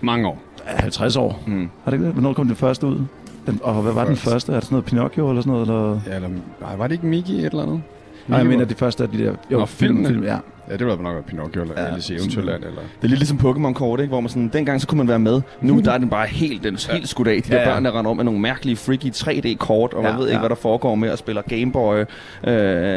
[0.00, 0.42] Mange år.
[0.66, 1.42] Ja, 50 år.
[1.46, 1.68] Mm.
[1.84, 2.12] Har det ikke det?
[2.12, 3.00] Hvornår kom den første ud?
[3.46, 4.32] Den, og hvad var den Først.
[4.32, 4.52] første?
[4.52, 5.68] Er det sådan noget Pinocchio eller sådan noget?
[5.68, 6.00] Eller?
[6.06, 6.28] Ja, eller,
[6.60, 7.82] nej, var det ikke Mickey et eller andet?
[8.28, 9.34] Nej, jeg mener, var- de første af de der...
[9.50, 10.08] Jo, Nå, film, filmene.
[10.08, 10.36] film, ja.
[10.70, 12.64] Ja, det var nok være Pinocchio eller Ja, ja, Alice i Eventyrland.
[12.64, 12.80] Eller...
[12.80, 14.08] Det er lidt ligesom Pokémon-kort, ikke?
[14.10, 15.40] hvor man sådan, dengang så kunne man være med.
[15.60, 17.42] Nu der er den bare helt, den er helt skudt af.
[17.42, 17.68] De der Ja, ja.
[17.74, 20.38] børn, der render om med nogle mærkelige freaky 3D-kort, og man Ja, ved ikke, ja.
[20.40, 22.04] hvad der foregår med at spille Gameboy øh,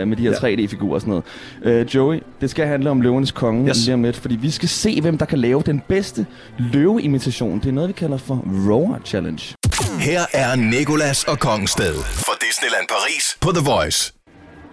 [0.08, 0.56] med de her Ja.
[0.56, 1.22] 3D-figurer og sådan
[1.64, 1.80] noget.
[1.88, 3.86] Øh, Joey, det skal handle om løvernes konge Yes.
[3.86, 6.26] lige om lidt, fordi vi skal se, hvem der kan lave den bedste
[6.58, 7.60] løveimitation.
[7.60, 9.56] Det er noget, vi kalder for Roar Challenge.
[10.00, 14.15] Her er Nikolas og Kongsted fra Disneyland Paris på The Voice.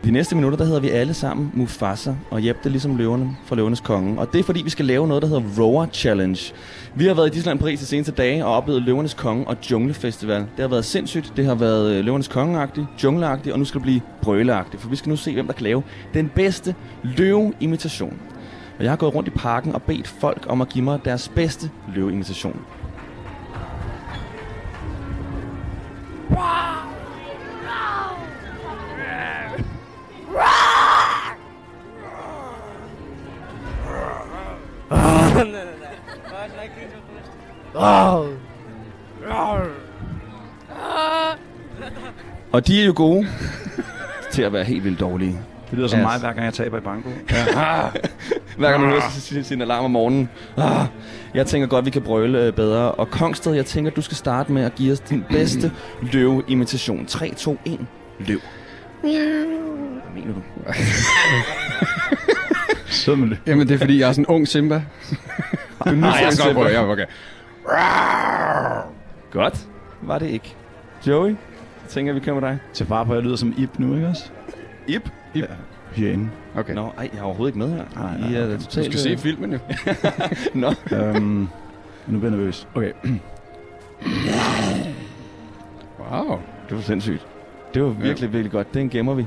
[0.04, 3.36] De næste minutter, der hedder vi alle sammen Mufasa, og Jeb, det er ligesom løverne
[3.44, 4.20] fra Løvernes Konge.
[4.20, 6.52] Og det er fordi, vi skal lave noget, der hedder Roar Challenge.
[6.94, 10.40] Vi har været i Disneyland Paris de seneste dage og oplevet Løvernes Konge og Junglefestival.
[10.40, 13.82] Det har været sindssygt, det har været øh, Løvernes Konge-agtigt, jungleagtigt, og nu skal det
[13.82, 14.82] blive brøleagtigt.
[14.82, 15.82] For vi skal nu se, hvem der kan lave
[16.14, 18.18] den bedste løveimitation.
[18.78, 21.28] Og jeg har gået rundt i parken og bedt folk om at give mig deres
[21.28, 22.60] bedste løveimitation.
[42.52, 43.28] Og de er jo gode
[44.30, 45.38] til at være helt vildt dårlige.
[45.70, 46.04] Det lyder som Ja.
[46.04, 47.08] mig, hver gang jeg taber i banko.
[48.56, 50.28] Hver gang man hører sin, sin alarm om morgenen.
[50.56, 50.86] Ah,
[51.34, 52.92] jeg tænker godt, vi kan brøle øh, bedre.
[52.92, 55.72] Og Kongsted, jeg tænker, du skal starte med at give os din bedste
[56.12, 57.06] løve-imitation.
[57.06, 57.86] 3, 2, 1,
[58.18, 58.38] løv.
[59.00, 59.10] Hvad
[60.14, 60.42] mener du?
[63.02, 63.38] Sød med det.
[63.46, 64.82] Jamen, det er fordi, jeg er sådan en ung Simba.
[65.86, 66.66] Du Nej, jeg skal prøve.
[66.68, 67.04] Jeg, okay.
[69.30, 69.66] Godt.
[70.02, 70.54] Var det ikke.
[71.06, 71.36] Joey, jeg
[71.88, 72.58] tænker, vi kommer med dig.
[72.72, 74.24] Til far på, jeg lyder som Ip nu, ikke også?
[74.86, 75.10] Ip.
[75.34, 75.44] Ja,
[75.92, 76.30] herinde.
[76.56, 76.74] okay.
[76.74, 77.84] Nå, ej, jeg er overhovedet ikke med her.
[77.96, 78.58] Nej, I nej, er okay.
[78.58, 78.86] totalt...
[78.86, 79.58] Du skal se filmen jo.
[80.54, 80.74] Nå.
[80.96, 81.48] øhm,
[82.06, 82.68] nu bliver jeg nervøs.
[82.74, 82.92] Okay.
[85.98, 86.38] Wow.
[86.68, 87.26] Det var sindssygt.
[87.74, 88.74] Det var virkelig, virkelig godt.
[88.74, 89.26] Den gemmer vi.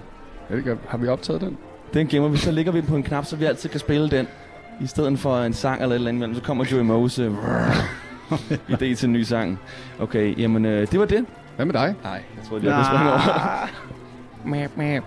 [0.50, 1.58] Ja, det gør- Har vi optaget den?
[1.96, 2.38] Den gemmer vi.
[2.38, 4.28] Så ligger vi på en knap, så vi altid kan spille den.
[4.82, 7.32] I stedet for en sang eller et eller andet så kommer Joey Mose.
[8.74, 9.60] Idé til en ny sang.
[10.00, 11.26] Okay, jamen øh, det var det.
[11.56, 11.96] Hvad med dig?
[12.04, 13.70] Nej, jeg tror, det er det, springe over.
[14.46, 15.04] Map, map.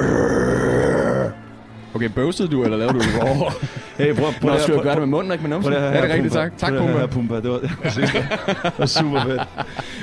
[1.94, 3.50] Okay, bøvsede du, eller lavede du en raw?
[3.96, 5.72] Hey, prøv, prøv, Nå, jeg gøre det med munden, ikke med numsen?
[5.72, 6.52] Ja, det er rigtigt, tak.
[6.58, 6.72] Tak,
[7.10, 7.36] Pumba.
[7.36, 7.70] Det var, det
[8.62, 9.42] det var super fedt.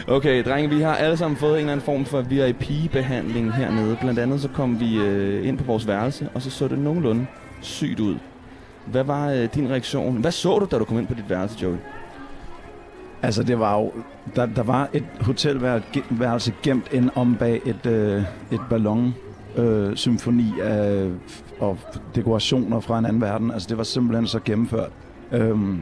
[0.08, 3.98] Okay, drenge, vi har alle sammen fået en eller anden form for VIP-behandling hernede.
[4.02, 7.26] Blandt andet så kom vi øh, ind på vores værelse, og så så det nogenlunde
[7.62, 8.16] sygt ud.
[8.86, 10.18] Hvad var øh, din reaktion?
[10.18, 11.76] Hvad så du, da du kom ind på dit værelse, Joey?
[13.22, 13.92] Altså, det var jo...
[14.36, 19.14] Der, der var et hotelværelse gemt ind om bag et, øh, et ballon
[19.58, 21.10] øh, symfoni af,
[21.60, 21.78] og
[22.16, 23.52] dekorationer fra en anden verden.
[23.52, 24.92] Altså, det var simpelthen så gennemført.
[25.32, 25.82] Øhm,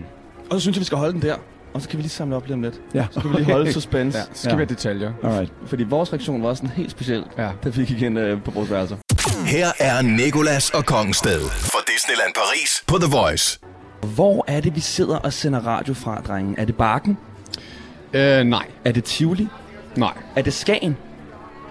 [0.49, 1.35] Og så synes jeg, vi skal holde den der.
[1.73, 2.75] Og så kan vi lige samle op lige om lidt.
[2.93, 4.17] ja, Så kan vi lige holde suspense.
[4.17, 4.55] Ja, så skal Ja.
[4.55, 5.13] vi have detaljer.
[5.23, 5.51] alright.
[5.65, 7.49] Fordi vores reaktion var sådan helt speciel, Ja.
[7.63, 8.97] da vi gik ind øh, på vores værelse.
[9.45, 13.59] Her er Nikolas og Kongsted for Disneyland Paris på The Voice.
[14.15, 16.55] Hvor er det, vi sidder og sender radio fra, drengen?
[16.57, 17.17] Er det Barken?
[18.13, 18.65] Øh, nej.
[18.85, 19.47] Er det Tivoli?
[19.95, 20.13] Nej.
[20.35, 20.97] Er det Skagen?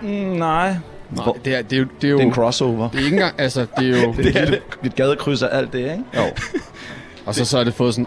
[0.02, 0.68] Mm, nej.
[0.68, 1.86] Nej, Hvor- det er, det er jo...
[2.00, 2.88] Det er, jo, Det er en crossover.
[2.90, 3.40] det er ikke engang...
[3.40, 4.12] Altså, det er jo...
[4.22, 6.04] Det er et, et gadekryds af alt det, ikke?
[6.16, 6.22] Jo.
[7.26, 8.06] Og så, så er det fået sådan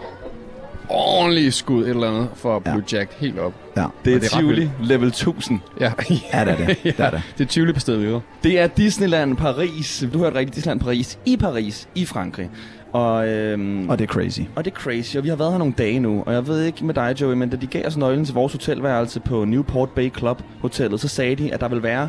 [0.88, 2.98] ordentligt skud et eller andet for at blive Ja.
[2.98, 3.52] jacked helt op.
[3.76, 5.60] Ja, Det er, det er Tivoli level 1000.
[5.80, 5.92] Ja,
[6.32, 6.78] ja det er det.
[6.82, 7.22] det, er det.
[7.38, 8.20] det er Tivoli på stedet videre.
[8.42, 10.04] Det er Disneyland Paris.
[10.12, 12.50] Du hørte rigtigt, Disneyland Paris i Paris, i Frankrig.
[12.92, 14.40] Og, øhm, Og det er crazy.
[14.56, 16.22] og det er crazy, og vi har været her nogle dage nu.
[16.26, 18.52] Og jeg ved ikke med dig, Joey, men da de gav os nøglen til vores
[18.52, 22.08] hotelværelse på Newport Bay Club hotellet, så sagde de, at der vil være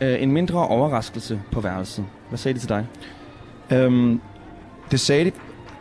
[0.00, 2.04] øh, en mindre overraskelse på værelset.
[2.28, 2.86] Hvad sagde de til dig?
[3.72, 4.20] Øhm,
[4.90, 5.30] det sagde de,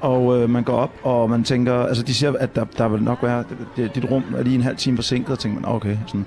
[0.01, 3.01] og øh, man går op, og man tænker, altså de siger, at der, der vil
[3.01, 3.43] nok være,
[3.75, 6.25] det, dit rum er lige en halv time forsinket, og tænker man, okay, sådan,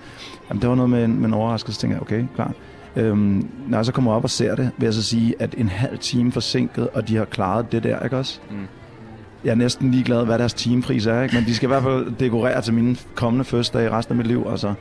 [0.49, 2.53] jamen det var noget med en, med en overraskelse, tænker jeg, okay, klart.
[2.97, 5.69] Øhm, når jeg så kommer op og ser det, vil jeg så sige, at en
[5.69, 8.41] halv time forsinket, og de har klaret det der, ikke også?
[8.51, 8.57] Mm.
[9.45, 11.35] Jeg er næsten ligeglad, hvad deres timepris er, ikke?
[11.35, 14.47] men de skal i hvert fald dekorere til mine kommende fødselsdage resten af mit liv.
[14.51, 14.75] Altså,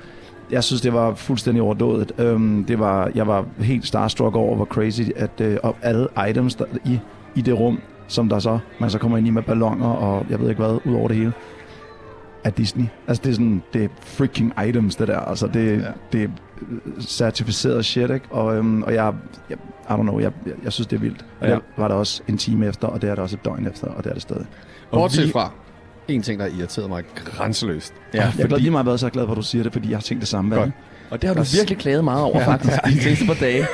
[0.51, 2.11] jeg synes, det var fuldstændig overdået.
[2.17, 6.65] Øhm, det var, jeg var helt starstruck over, hvor crazy, at øh, alle items der,
[6.85, 6.99] i,
[7.35, 7.79] i det rum,
[8.11, 10.79] som der så, man så kommer ind i med ballonger og jeg ved ikke hvad,
[10.85, 11.33] ud over det hele,
[12.43, 12.85] er Disney.
[13.07, 15.19] Altså det er sådan, det er freaking items, det der.
[15.19, 15.83] Altså det, ja.
[15.83, 15.91] Ja.
[16.11, 16.27] det er
[16.99, 18.25] certificeret shit, ikke?
[18.29, 19.13] Og, øhm, og jeg,
[19.49, 19.57] jeg,
[19.89, 21.25] I don't know, jeg, jeg, jeg synes, det er vildt.
[21.41, 21.53] Og Ja.
[21.53, 23.87] det var der også en time efter, og det er der også et døgn efter,
[23.87, 24.45] og det er det stadig.
[24.91, 25.51] Bortset vi- fra
[26.07, 27.93] en ting, der har irriteret mig grænseløst.
[28.13, 29.89] Ja, jeg er glad, lige meget været så glad for, at du siger det, fordi
[29.89, 30.55] jeg har tænkt det samme.
[30.55, 30.63] Godt.
[30.65, 30.73] Godt.
[31.11, 33.65] Og det har du virkelig klaget meget over, faktisk, de seneste par dage.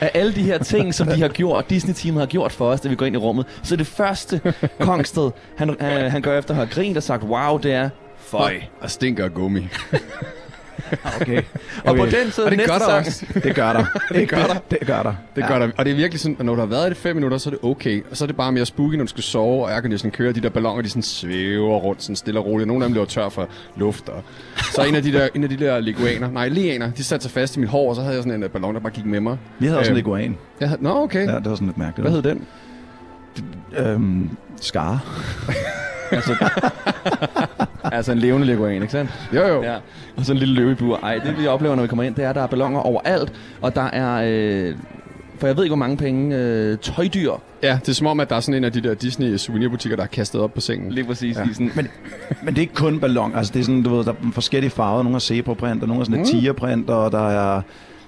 [0.00, 2.88] Af alle de her ting, som de har gjort, Disney-teamet har gjort for os, da
[2.88, 6.56] vi går ind i rummet, så det første Kongsted, han, han, han gør efter at
[6.56, 8.60] have grint og sagt, wow, det er føj.
[8.80, 9.68] Og stinker af gummi.
[11.20, 11.42] Okay.
[11.84, 13.26] Og på den så Og det næste gør der sang, også.
[13.34, 13.84] Det gør der.
[14.14, 14.54] Det gør der.
[14.70, 15.14] Det gør der.
[15.36, 15.68] Det gør der.
[15.78, 17.48] Og det er virkelig sådan, at når du har været i det fem minutter, så
[17.50, 18.02] er det okay.
[18.10, 20.40] Og så er det bare mere spooky, når du skal sove, og aircondition kører, de
[20.40, 22.66] der balloner, de sådan svæver rundt, sådan stille og roligt.
[22.66, 24.08] Nogle af dem bliver tør for luft.
[24.08, 24.22] Og
[24.74, 27.32] så en af de der, en af de der leguaner, nej, lianer, de satte sig
[27.32, 29.04] fast i mit hår, og så havde jeg sådan en øh, ballon, der bare gik
[29.06, 29.38] med mig.
[29.58, 30.36] Vi havde også en Øhm, leguan.
[30.60, 31.26] Jeg havde, nå, okay.
[31.26, 31.38] Ja, Ja.
[31.38, 32.10] det var sådan lidt mærkeligt.
[32.10, 32.46] Hvad hed den?
[33.78, 34.98] Øhm, skare.
[36.10, 36.36] altså,
[37.84, 39.10] altså en levende leguan, ikke sandt?
[39.34, 39.62] Jo, jo.
[39.62, 39.74] Ja.
[40.16, 40.96] Og så en lille løve i bur.
[41.02, 43.32] Ej, det vi oplever, når vi kommer ind, det er, at der er ballonger overalt.
[43.60, 44.22] Og der er,
[44.68, 44.74] øh,
[45.38, 47.32] for jeg ved ikke, hvor mange penge, øh, tøjdyr.
[47.62, 49.96] Ja, det er som om, at der er sådan en af de der Disney souvenirbutikker,
[49.96, 50.92] der er kastet op på sengen.
[50.92, 51.36] Lige præcis.
[51.36, 51.44] Ja.
[51.52, 51.88] Sådan, Men,
[52.42, 53.32] men det er ikke kun ballon.
[53.36, 55.02] Altså, det er sådan, du ved, der er forskellige farver.
[55.02, 56.40] Nogle er zebraprint, og nogle er sådan lidt Mm.
[56.40, 57.62] tigerprint, og der er...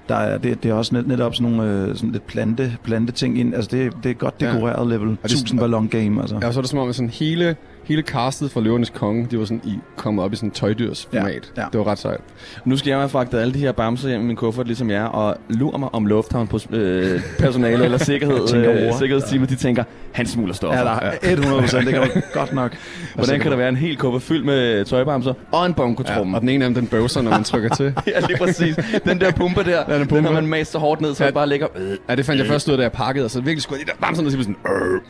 [0.08, 3.12] Der er, det, det er også net, netop sådan nogle øh, sådan lidt plante, plante
[3.12, 3.54] ting ind.
[3.54, 4.46] Altså det, det er godt Ja.
[4.52, 5.08] dekoreret level.
[5.08, 6.38] det- 1000 ballon game, altså.
[6.42, 9.26] Ja, og så er det som om, at sådan hele, hele castet fra Løvernes Konge,
[9.30, 11.52] de var sådan i, kommet op i sådan en tøjdyrsformat.
[11.56, 11.66] Ja, ja.
[11.72, 12.20] Det var ret sejt.
[12.64, 14.96] Nu skal jeg have fragtet alle de her bamser hjem i min kuffert, ligesom jeg
[14.98, 19.54] er, og lurer mig om lufthavn på øh, personale eller sikkerhed, tænker øh, sikkerhedsteamet, de
[19.56, 20.78] tænker, han smugler stoffer.
[20.78, 21.86] Ja, der er 100 procent.
[21.86, 22.76] Det kan du godt nok.
[23.14, 26.36] Hvordan kan der være en hel kuffert fyldt med tøjbamser og en Ja, bongotromme?
[26.36, 27.94] og den ene af dem, den bøvser, når man trykker til.
[28.06, 28.76] Ja, lige præcis.
[29.04, 30.16] Den der pumpe der, den pumpe.
[30.16, 31.26] den har man mast så hårdt ned, så Ja.
[31.26, 31.66] jeg bare ligger...
[31.76, 31.96] Øh.
[32.08, 33.86] Ja, det fandt jeg først ud af, da jeg pakkede, og så virkelig skulle jeg
[33.86, 35.00] de der bamser ned, og så sådan, øh.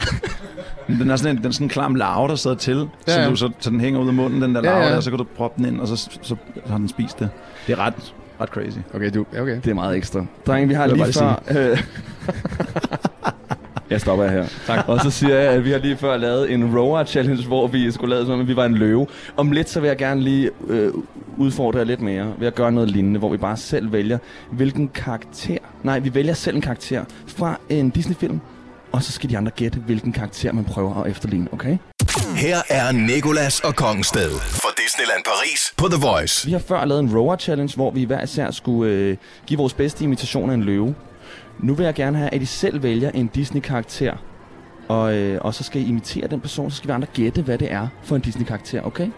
[0.98, 3.20] Den er sådan en, den er sådan en klam larve, der sidder til, Ja, så,
[3.20, 3.29] ja.
[3.31, 4.94] du, så, så den hænger ud af munden, den der Ja, larve ja.
[4.94, 7.29] der, så kan du proppe den ind, og så, så, så har den spist det.
[7.66, 8.79] Det er ret, ret crazy.
[8.94, 9.57] Okay, du, ja, okay.
[9.64, 10.25] Det er meget ekstra.
[10.46, 11.70] Drenge, vi har lige bare før...
[11.70, 11.83] Øh,
[13.90, 14.46] jeg stopper her.
[14.66, 14.88] Tak.
[14.88, 17.90] Og så siger jeg, at vi har lige før lavet en rower challenge, hvor vi
[17.90, 19.07] skulle lade som om, at vi var en løve.
[19.37, 20.92] Om lidt, så vil jeg gerne lige øh,
[21.37, 24.18] udfordre jer lidt mere ved at gøre noget lignende, hvor vi bare selv vælger,
[24.51, 25.59] hvilken karakter...
[25.83, 28.40] Nej, vi vælger selv en karakter fra en Disney-film,
[28.92, 31.79] og så skal de andre gætte, hvilken karakter man prøver at efterligne, okay?
[32.37, 36.46] Her er Nikolas og Kongensted fra Disneyland Paris på The Voice.
[36.46, 39.74] Vi har før lavet en rower challenge, hvor vi hver især skulle øh, give vores
[39.74, 40.94] bedste imitation af en løve.
[41.59, 44.16] Nu vil jeg gerne have, at I selv vælger en Disney-karakter,
[44.88, 47.59] og, øh, og så skal I imitere den person, så skal vi andre gætte, hvad
[47.59, 49.09] det er for en Disney-karakter, okay?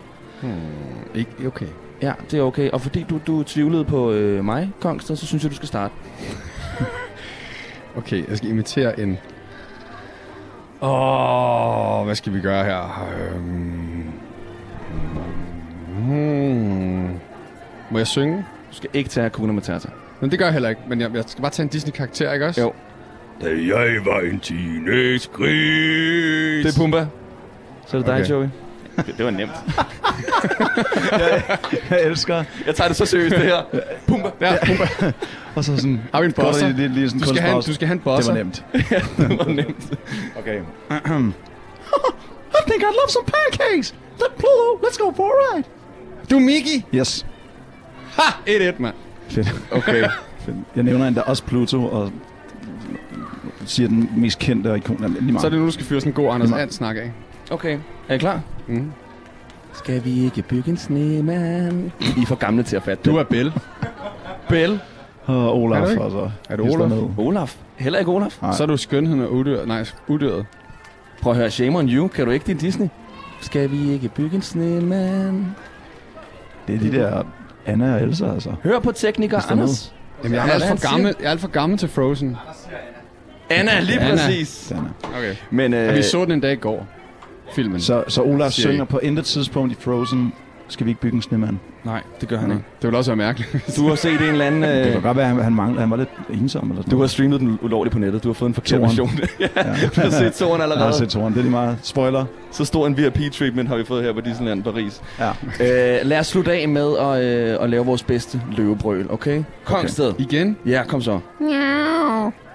[1.15, 1.67] Ikke okay.
[2.03, 2.71] Ja, det er okay.
[2.71, 5.95] Og fordi du, du tvivlede på øh, mig, Kongsted, så synes jeg, du skal starte.
[7.97, 9.19] Okay, jeg skal imitere en...
[10.83, 13.09] Åh, oh, hvad skal vi gøre her?
[13.35, 14.12] Øhm...
[15.88, 17.09] Hmm.
[17.90, 18.37] Må jeg synge?
[18.71, 19.88] Du skal ikke tage Hakuna Matata.
[20.21, 22.47] Men det gør jeg heller ikke, men jeg, jeg skal bare tage en Disney-karakter, ikke
[22.47, 22.61] også?
[22.61, 22.73] Jo.
[23.42, 26.66] Da jeg var en teenage-gris.
[26.66, 27.07] Det er Pumba.
[27.87, 28.31] Så er det dig, Okay.
[28.31, 28.47] Joey.
[28.97, 29.51] Det, det var nemt.
[31.90, 32.45] Jeg elsker.
[32.66, 33.62] Jeg tager det så seriøst, det her.
[34.07, 34.31] Pumba.
[34.40, 35.12] Ja, Pumba.
[35.55, 36.01] Og så sådan...
[36.15, 36.67] Har vi en bosser?
[36.69, 38.33] lige, lige, lige sådan Du skal, have du skal have en Det bosser.
[38.33, 38.65] var nemt.
[39.19, 39.93] det var nemt.
[40.38, 40.59] Okay.
[42.55, 43.95] I think I'd love some pancakes.
[44.21, 45.65] Let Pluto, let's go for a ride.
[46.31, 46.83] Du er Mickey.
[46.95, 47.27] Yes.
[48.12, 48.23] Ha!
[48.71, 48.95] 1-1, mand.
[49.29, 49.55] Fedt.
[49.73, 50.05] Okay.
[50.38, 50.57] Fedt.
[50.77, 52.12] Jeg nævner endda også Pluto, og
[53.67, 54.97] siger den mest kendte og ikon.
[55.21, 55.41] Lige meget.
[55.41, 56.53] Så er det nu, du skal fyre sådan en god Anders.
[56.53, 57.12] And snak af.
[57.51, 57.79] Okay.
[58.09, 58.41] Er I klar?
[58.69, 58.93] Mm.
[59.75, 61.91] Skal vi ikke bygge en snemand?
[62.01, 63.21] I er for gamle til at fatte Du det.
[63.21, 63.53] er Bell.
[64.49, 64.81] Bell.
[65.27, 66.03] Og Olaf, Er du ikke?
[66.03, 66.31] og så...
[66.49, 66.89] Er slår Olaf?
[66.89, 67.03] ned.
[67.19, 67.57] Olaf.
[67.77, 68.43] Heller ikke Olaf.
[68.43, 68.53] Nej.
[68.53, 69.69] Så er du skønheden og udyret.
[69.69, 70.47] Nej, udyret.
[71.23, 72.09] Prøv at høre, shame on you.
[72.09, 72.89] Kan du ikke din Disney?
[73.41, 75.45] Skal vi ikke bygge en snemand?
[76.67, 77.23] Det er de der
[77.67, 78.53] Anna og Elsa, altså.
[78.65, 79.95] Hør på tekniker er Anders.
[80.25, 82.37] Jamen, jeg er, Ja, alt for gammel, jeg er alt for gammel til Frozen.
[83.51, 84.11] Anna, lige Anna.
[84.11, 84.73] præcis.
[84.73, 84.89] Anna.
[85.19, 85.35] Okay.
[85.51, 86.87] Men øh, Ja, vi så den en dag i går.
[87.55, 87.81] Filmen.
[87.81, 90.33] Så, så Olaf synger på intet tidspunkt i Frozen,
[90.73, 91.59] skal vi ikke bygge en snemand.
[91.85, 92.55] nej, det gør han Ja.
[92.55, 92.67] ikke.
[92.83, 93.77] Det vil også være mærkeligt.
[93.77, 94.63] Du har set en eller anden...
[94.73, 97.01] Det kan Øh, godt være, at han, manglede, han var lidt ensom eller sådan du
[97.01, 98.23] har streamet den ulovligt på nettet.
[98.25, 98.83] Du har fået en forkert Toren.
[98.83, 99.11] version.
[99.41, 99.47] ja,
[99.97, 100.93] du har set toren Jeg har allerede.
[100.99, 101.79] set toren, det er lige meget.
[101.83, 102.25] Spoiler.
[102.51, 105.03] Så stor en VIP-treatment har vi fået her på Disneyland Paris.
[105.19, 105.29] Ja.
[106.01, 109.43] Øh, lad os slutte af med at, øh, at lave vores bedste løvebrøl, okay?
[109.65, 110.09] Kongsted.
[110.11, 110.21] Okay.
[110.25, 110.57] Igen?
[110.67, 111.21] Ja, kom så.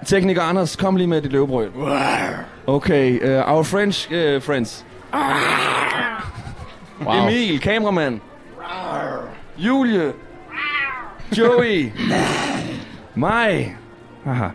[0.06, 1.68] Tekniker Anders, kom lige med dit løvebrøl.
[2.66, 4.84] Okay, uh, our French uh, friends.
[7.00, 7.14] Wow.
[7.14, 8.20] Emil, kameramand.
[9.58, 10.12] Julie.
[11.38, 11.92] Joey.
[13.14, 13.76] Mig.
[14.24, 14.48] Haha.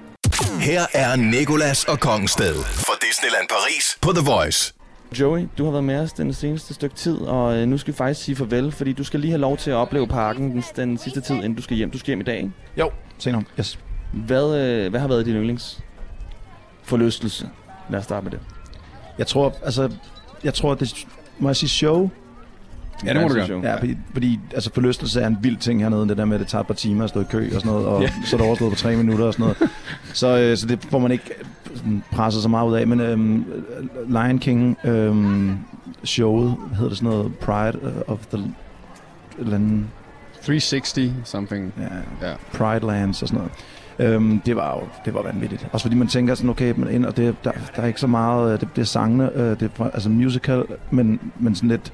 [0.62, 4.74] Her er Nikolas og Kongensted fra Disneyland Paris på The Voice.
[5.20, 7.98] Joey, du har været med os den seneste stykke tid, og øh, nu skal vi
[7.98, 10.98] faktisk sige farvel, fordi du skal lige have lov til at opleve parken den, den
[10.98, 11.92] sidste tid, inden du skal hjem.
[11.92, 12.52] Du skal hjem i dag, ikke?
[12.78, 13.44] Jo, senere.
[13.60, 13.80] Yes.
[14.14, 15.80] Hvad, øh, hvad har været din yndlings
[16.84, 17.50] forlystelse?
[17.90, 18.40] Lad os starte med det.
[19.18, 19.92] Jeg tror, altså,
[20.44, 21.08] jeg tror, det
[21.40, 22.10] må jeg sige show.
[23.06, 23.62] Ja, det må du gøre.
[23.64, 26.08] Ja, fordi, fordi altså, forlystelse er en vild ting hernede.
[26.08, 27.72] Det der med, at det tager et par timer at stå i kø og sådan
[27.72, 28.08] noget, og Ja.
[28.26, 29.58] så er det overstået på tre minutter og sådan noget.
[30.14, 31.32] så, øh, så det får man ikke
[32.12, 32.88] presset så meget ud af.
[32.88, 33.46] Men øhm,
[34.08, 35.58] Lion King øhm,
[36.04, 38.44] showet, hedder det sådan noget, Pride øh, of the...
[39.40, 39.88] Eller anden,
[40.42, 41.74] 360 something.
[42.22, 42.34] ja, Ja.
[42.54, 43.38] Pride Lands og sådan
[44.00, 44.14] noget.
[44.14, 45.68] Øhm, det var jo det var vanvittigt.
[45.72, 48.08] Også fordi man tænker sådan, okay, men ind, og det, der, der er ikke så
[48.08, 51.94] meget, øh, det, det er sangene, øh, det er altså musical, men, men sådan lidt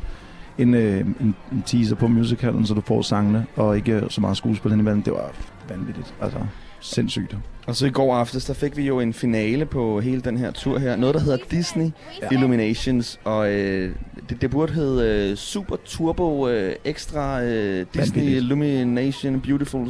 [0.59, 4.37] en, øh, en, en teaser på musicalen, så du får sangene, og ikke så meget
[4.37, 5.03] skuespil indimellem.
[5.03, 5.31] Det var
[5.69, 6.13] vanvittigt.
[6.21, 6.39] Altså,
[6.79, 7.35] sindssygt.
[7.67, 10.51] Og så i går aftes, der fik vi jo en finale på hele den her
[10.51, 10.95] tur her.
[10.95, 11.91] Noget, der hedder Disney
[12.21, 12.27] ja.
[12.31, 13.19] Illuminations.
[13.23, 13.95] Og øh,
[14.29, 18.43] det, det burde hedde øh, Super Turbo øh, Extra øh, Disney Vanvittigt.
[18.43, 19.87] Illumination Beautiful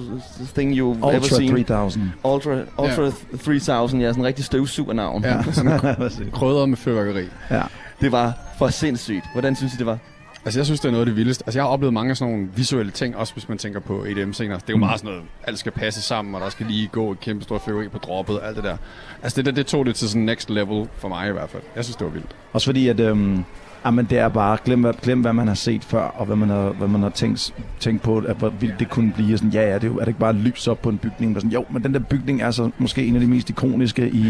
[0.55, 1.49] Thing You've Ever Ultra Seen.
[1.49, 2.03] 3000.
[2.23, 3.38] Ultra, Ultra ja.
[3.38, 5.23] 3000, ja, sådan en rigtig støvsugernavn.
[5.23, 5.41] Ja,
[5.97, 6.27] Præcis.
[6.32, 7.25] krydret med fyrværkeri.
[7.51, 7.62] ja.
[8.01, 9.23] Det var for sindssygt.
[9.34, 9.97] Hvordan synes I, det var?
[10.45, 11.43] Altså, jeg synes, det er noget af det vildeste.
[11.45, 14.06] Altså, jeg har oplevet mange af sådan nogle visuelle ting, også hvis man tænker på
[14.06, 14.56] EDM-scener.
[14.56, 14.80] Det er jo Mm.
[14.80, 17.62] meget sådan noget, alt skal passe sammen, og der skal lige gå et kæmpe stort
[17.62, 18.78] fyrværkeri på droppet, alt det der.
[19.23, 21.63] Altså, det der, det tog det til sådan next level for mig i hvert fald.
[21.75, 22.36] Jeg synes, det var vildt.
[22.54, 23.43] Også fordi, at øhm,
[23.86, 26.49] jamen, det er bare, glem, hvad- glem hvad man har set før, og hvad man
[26.49, 29.34] har, hvad man har tænkt, tænkt på, at hvor vildt det kunne blive.
[29.34, 30.97] Og Sådan, ja, ja, det er, jo, er det ikke bare lys op på en
[30.97, 31.36] bygning?
[31.36, 34.10] Og Sådan, jo, men den der bygning er så måske en af de mest ikoniske
[34.10, 34.28] i,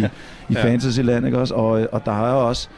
[0.50, 0.63] i Ja.
[0.63, 1.54] Fantasyland, ikke også?
[1.56, 2.69] Og, og der er jo også,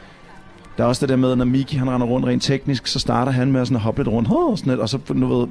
[0.82, 3.32] der er også det der med, når Miki han render rundt rent teknisk, så starter
[3.32, 5.48] han med at sådan at hoppe lidt rundt, oh, sådan lidt, og så nu ved,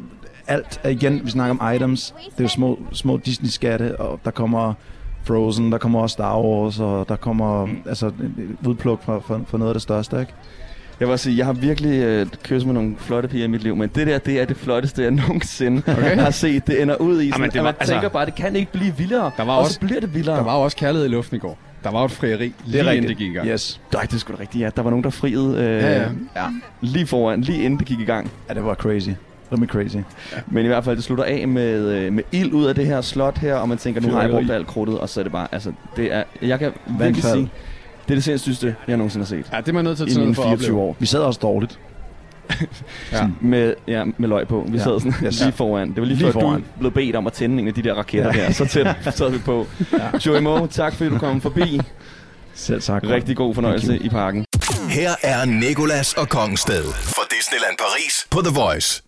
[0.46, 4.30] alt er igen, vi snakker om items, det er jo små, små Disney-skatte, og der
[4.30, 4.74] kommer
[5.24, 7.76] Frozen, der kommer også Star Wars, og der kommer mm.
[7.88, 8.10] altså,
[8.66, 10.32] udpluk fra, fra, fra noget af det største, ikke?
[11.00, 13.62] Jeg vil også sige, jeg har virkelig øh, kysset med nogle flotte piger i mit
[13.62, 16.16] liv, men det der, det er det flotteste, jeg nogensinde okay.
[16.24, 16.66] har set.
[16.66, 18.56] Det ender ud i sådan, Jamen, det at var- man tænker altså- bare, det kan
[18.56, 19.30] ikke blive vildere.
[19.36, 20.36] Der var og også- så bliver det vildere.
[20.36, 21.58] Der var også kærlighed i luften i går.
[21.84, 23.48] Der var jo et frieri, lige inden det gik i gang.
[23.48, 23.80] Yes.
[23.92, 24.70] Nej, det er sgu da rigtigt, ja.
[24.76, 26.08] Der var nogen, der friede øh, Ja, ja.
[26.36, 26.46] Ja.
[26.80, 28.30] lige foran, lige inden det gik i gang.
[28.48, 29.08] ja, det var crazy.
[29.52, 29.96] Rimelig crazy.
[30.46, 33.00] Men i hvert fald, det slutter af med, øh, med ild ud af det her
[33.00, 35.32] slot her, og man tænker, nu har jeg brugt alt krudtet, og så er det
[35.32, 37.50] bare, altså, det er, jeg kan virkelig sige,
[38.04, 39.50] det er det sindssygste, jeg nogensinde har set.
[39.52, 40.80] Ja, det er man nødt til at tage for at 24 opleve.
[40.88, 40.96] år.
[40.98, 41.78] Vi sad også dårligt.
[43.12, 43.28] Ja.
[43.40, 44.66] Med, ja, med løg på.
[44.68, 44.82] Vi Ja.
[44.84, 45.40] sad sådan Yes.
[45.40, 45.88] lige foran.
[45.88, 46.60] Det var lige, Lige før foran.
[46.60, 48.46] du blev bedt om at tænde en af de der raketter Ja.
[48.46, 48.52] der.
[48.52, 49.66] Så tæt sad vi på.
[49.92, 50.18] Ja.
[50.26, 51.80] Joey Moe, tak fordi du kom forbi.
[52.54, 53.02] Selv tak.
[53.04, 54.44] Rigtig god fornøjelse i parken.
[54.90, 59.02] Her er Nikolas og Kongsted fra Disneyland Paris på The Voice.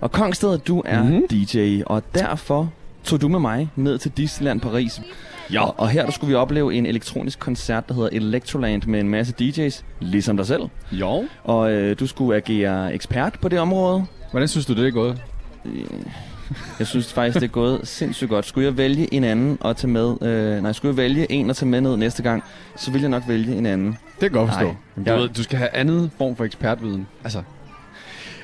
[0.00, 1.12] Og Kongsted, du er Mhm.
[1.12, 1.28] mm-hmm.
[1.28, 2.72] DJ, og derfor
[3.04, 5.00] tog du med mig ned til Disneyland Paris.
[5.52, 5.62] Ja.
[5.62, 9.08] Og, og her der skulle vi opleve en elektronisk koncert, der hedder Electroland med en
[9.08, 10.62] masse DJ's, ligesom dig selv.
[10.92, 11.24] Jo.
[11.44, 14.06] Og øh, du skulle agere ekspert på det område.
[14.30, 15.22] Hvordan synes du, det er gået?
[16.78, 18.46] Jeg synes faktisk, det er gået sindssygt godt.
[18.46, 21.56] Skulle jeg vælge en anden at tage med, øh, nej, skulle jeg vælge en at
[21.56, 22.42] tage med ned næste gang,
[22.76, 23.86] så vil jeg nok vælge en anden.
[24.20, 24.74] Det kan godt forstå.
[24.96, 27.06] Du, ved, du skal have andet form for ekspertviden.
[27.24, 27.42] Altså,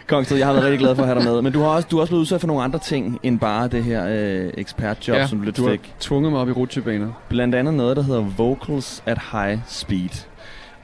[0.07, 1.43] Kongsted, jeg har været rigtig glad for at have dig med.
[1.43, 3.69] Men du har også, du har også blevet udsat for nogle andre ting, end bare
[3.69, 5.95] det her øh, ekspertjob, ja, som du lidt du fik.
[6.01, 7.09] tvunget mig op i rutsjebaner.
[7.29, 10.27] Blandt andet noget, der hedder Vocals at High Speed.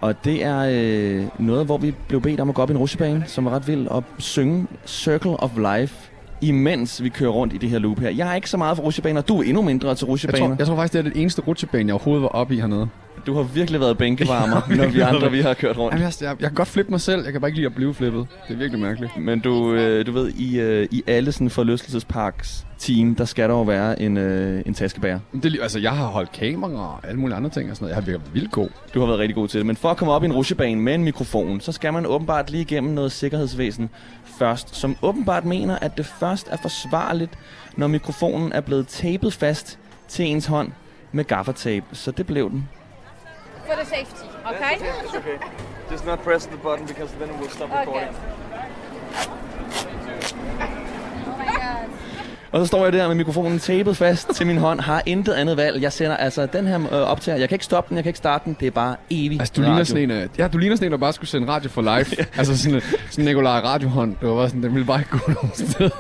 [0.01, 2.79] Og det er øh, noget, hvor vi blev bedt om at gå op i en
[2.79, 5.95] rutsjebane, som var ret vild, og synge Circle of Life,
[6.41, 8.11] imens vi kører rundt i det her loop her.
[8.11, 9.21] Jeg er ikke så meget for rutsjebaner.
[9.21, 10.47] Du er endnu mindre til Jeg rutsjebaner.
[10.47, 12.89] tror, jeg tror faktisk, det er det eneste rutsjebane, jeg overhovedet var oppe i hernede.
[13.27, 15.95] Du har virkelig været bænkevarmer, når vi andre vi har kørt rundt.
[15.95, 17.25] Jamen, jeg, jeg, jeg kan godt flippe mig selv.
[17.25, 18.27] Jeg kan bare ikke lide at blive flippet.
[18.49, 19.17] Det er virkelig mærkeligt.
[19.17, 23.55] Men du, øh, du ved, i, øh, i alle sådan forlystelsesparks team, der skal der
[23.55, 25.19] jo være en, øh, en taskebærer.
[25.33, 27.97] Men Det, altså, jeg har holdt kamera og alle mulige andre ting og sådan noget.
[27.97, 28.69] Jeg har været vildt god.
[28.95, 29.67] Du har været rigtig god til det.
[29.67, 32.51] Men for at komme op i en rutsjebane med en mikrofon, så skal man åbenbart
[32.51, 33.91] lige igennem noget sikkerhedsvæsen
[34.39, 37.31] først, som åbenbart mener, at det først er forsvarligt,
[37.77, 40.73] når mikrofonen er blevet tapet fast til ens hånd
[41.13, 41.87] med gaffertape.
[41.93, 42.69] Så det blev den.
[43.67, 44.75] For the safety, okay?
[45.15, 45.39] okay.
[45.89, 48.11] Just not press the button, because then it will stop Okay.
[52.53, 55.57] Og så står jeg der med mikrofonen tapet fast til min hånd, har intet andet
[55.57, 55.83] valg.
[55.83, 57.39] Jeg sender altså den her øh, optager.
[57.39, 58.57] Jeg kan ikke stoppe den, jeg kan ikke starte den.
[58.61, 60.93] Det er bare evigt Altså, du ligner sådan en, øh, ja, du ligner sådan en,
[60.93, 62.07] der bare skulle sende radio for live.
[62.39, 64.17] altså sådan, en- sådan Nikolaj radiohånd.
[64.21, 65.91] Det var bare sådan, den ville bare ikke gå nogen sted.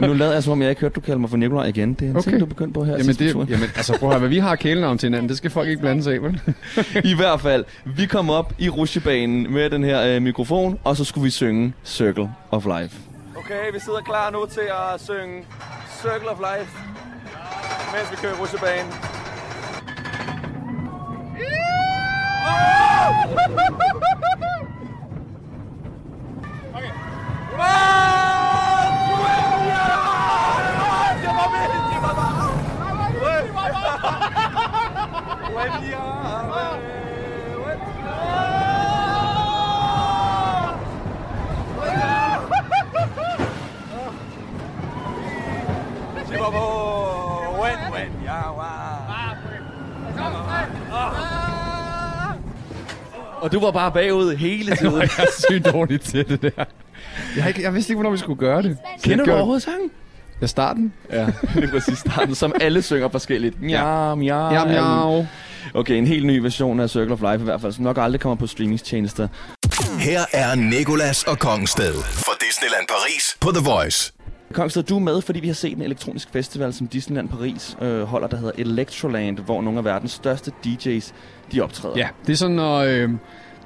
[0.00, 1.94] Nu lader jeg som om, jeg ikke hørte, du kalder mig for Nikolaj igen.
[1.94, 2.30] Det er en Okay.
[2.30, 3.48] ting, du er begyndt på her Jamen, det, turen.
[3.48, 5.80] jamen, altså prøv at høre, hvad vi har kælenavn til hinanden, det skal folk ikke
[5.80, 6.40] blande sig af, vel?
[7.12, 11.04] I hvert fald, vi kom op i rutsjebanen med den her øh, mikrofon, og så
[11.04, 12.96] skulle vi synge Circle of Life.
[13.36, 14.60] Okay, vi sidder klar nu til
[14.94, 15.44] at synge
[16.02, 16.78] Circle of Life,
[17.92, 18.92] mens vi kører rutsjebanen.
[22.46, 24.21] Og
[53.52, 54.94] du var bare bagud hele tiden.
[55.00, 56.64] Jeg er sygt dårlig til det der.
[57.36, 58.76] Jeg, har ikke, jeg vidste ikke, hvornår vi skulle gøre det.
[59.02, 59.90] Kender du overhovedet sangen?
[60.40, 60.92] Jeg starten?
[61.12, 63.56] Ja, det er præcis starten, som alle synger forskelligt.
[63.68, 65.26] Ja, ja, Jam, jam.
[65.74, 68.20] Okay, en helt ny version af Circle of Life i hvert fald, som nok aldrig
[68.20, 69.28] kommer på streamingstjenester.
[69.98, 74.12] Her er Nikolas og Kongsted fra Disneyland Paris på The Voice.
[74.52, 78.02] Kongsted, du er med, fordi vi har set en elektronisk festival, som Disneyland Paris øh,
[78.02, 81.12] holder, der hedder Electroland, hvor nogle af verdens største DJ's
[81.52, 81.94] de optræder.
[81.96, 82.78] Ja, det er sådan, når...
[82.78, 83.10] Øh,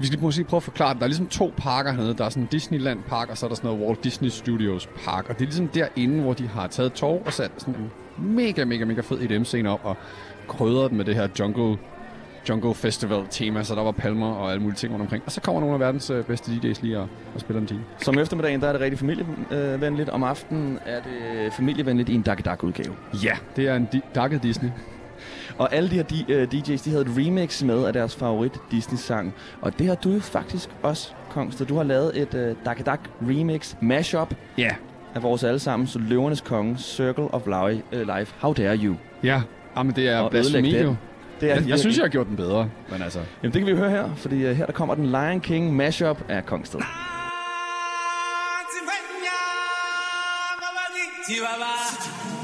[0.01, 0.99] vi skal måske prøve at forklare det.
[1.01, 2.15] Der er ligesom to parker hernede.
[2.15, 4.89] Der er sådan en Disneyland Park, og så er der sådan noget Walt Disney Studios
[5.05, 5.25] Park.
[5.29, 7.91] Og det er ligesom derinde, hvor de har taget tog og sat sådan en
[8.35, 9.97] mega, mega, mega fed EDM-scene op, og
[10.49, 11.79] krydret den med det her jungle
[12.49, 15.23] Jungle Festival tema, så der var palmer og alle mulige ting rundt omkring.
[15.27, 17.81] Og så kommer nogle af verdens øh, bedste DJ's lige og, og spiller en time.
[17.99, 20.09] Som eftermiddagen, der er det rigtig familievenligt.
[20.09, 22.95] Om aftenen er det familievenligt i en Dark Dark udgave.
[23.25, 24.69] Ja, det er en di- Darket Disney.
[25.59, 29.35] Og alle de her øh, DJ's, de havde et remix med af deres favorit Disney-sang.
[29.61, 31.67] Og det har du jo faktisk også, Kongsted.
[31.67, 34.71] Du har lavet et øh, Dark Dark remix mashup Ja.
[35.15, 38.27] af vores allesammen, så Løvernes Konge, Circle of Life, øh.
[38.41, 38.95] How dare you?
[39.23, 39.43] Ja,
[39.77, 40.97] Jamen, det er blasfemi jo.
[41.41, 43.21] Det er Jeg, jeg synes, jeg har gjort den bedre, men altså...
[43.43, 46.25] Jamen, det kan vi høre her, fordi øh, her der kommer den Lion King mashup
[46.29, 46.81] af Kongsted.
[51.29, 52.36] dust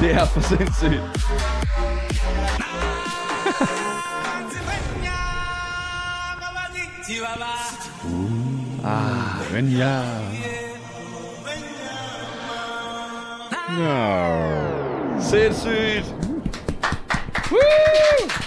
[0.00, 1.02] Det er for sindssygt.
[8.84, 10.02] Ah, Men ja...
[15.20, 16.14] Sindssygt!
[17.50, 18.41] Woo!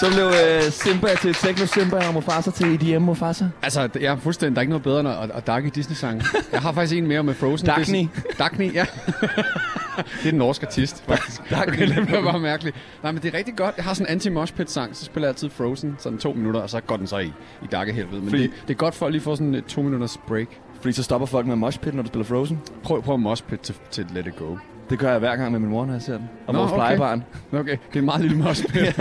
[0.00, 3.44] Så blev øh, Simba til Techno Simba og Mufasa til EDM Mufasa.
[3.62, 4.56] Altså, jeg er fuldstændig...
[4.56, 6.24] Der er ikke noget bedre end at, at dakke Disney-sange.
[6.52, 7.66] Jeg har faktisk en mere med Frozen.
[7.66, 8.08] Dagny.
[8.38, 8.84] Dagny, ja.
[9.96, 11.40] det er den norske artist, faktisk.
[11.50, 11.72] Dagny.
[11.72, 12.76] Okay, det bliver bare mærkeligt.
[13.02, 13.76] Nej, men det er rigtig godt.
[13.76, 16.60] Jeg har sådan en anti-mosh pit sang, så spiller jeg altid Frozen, sådan to minutter,
[16.60, 17.26] og så går den så i,
[17.62, 18.20] i dakkehelvede.
[18.20, 20.46] Men Fordi- det, det, er godt for at lige få sådan et to minutters break.
[20.80, 22.60] Fordi så stopper folk med mosh pit, når du spiller Frozen.
[22.82, 24.56] Prøv, prøv at mosh pit til, til Let It Go.
[24.90, 26.30] Det gør jeg hver gang med min mor, når jeg ser den.
[26.46, 26.78] Og Nå, vores okay.
[26.78, 27.24] plejebarn.
[27.52, 29.00] Okay, det er en meget lille mosh pit.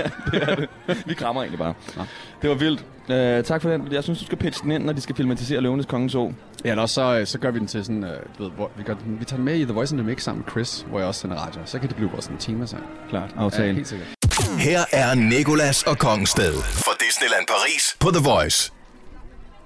[1.06, 1.74] Vi krammer egentlig bare.
[1.98, 2.04] Nå.
[2.42, 2.86] Det var vildt.
[3.10, 3.88] Uh, tak for den.
[3.92, 6.34] Jeg synes, du skal pitche den ind, når de skal filmatisere Løvenes Kongens Å.
[6.66, 8.72] Ja, eller også så, øh, så gør vi den til sådan, øh, du ved, hvor
[8.78, 10.52] vi, gør den, vi tager den med i The Voice in the Mix sammen med
[10.52, 11.62] Chris, hvor jeg også sender radio.
[11.66, 12.84] Så kan det blive vores sådan temasang.
[13.10, 13.30] Klart.
[13.36, 13.74] Ja, Aftale.
[13.74, 14.08] helt sikkert.
[14.60, 18.72] Her er Nikolas og Kongsted fra Disneyland Paris på The Voice.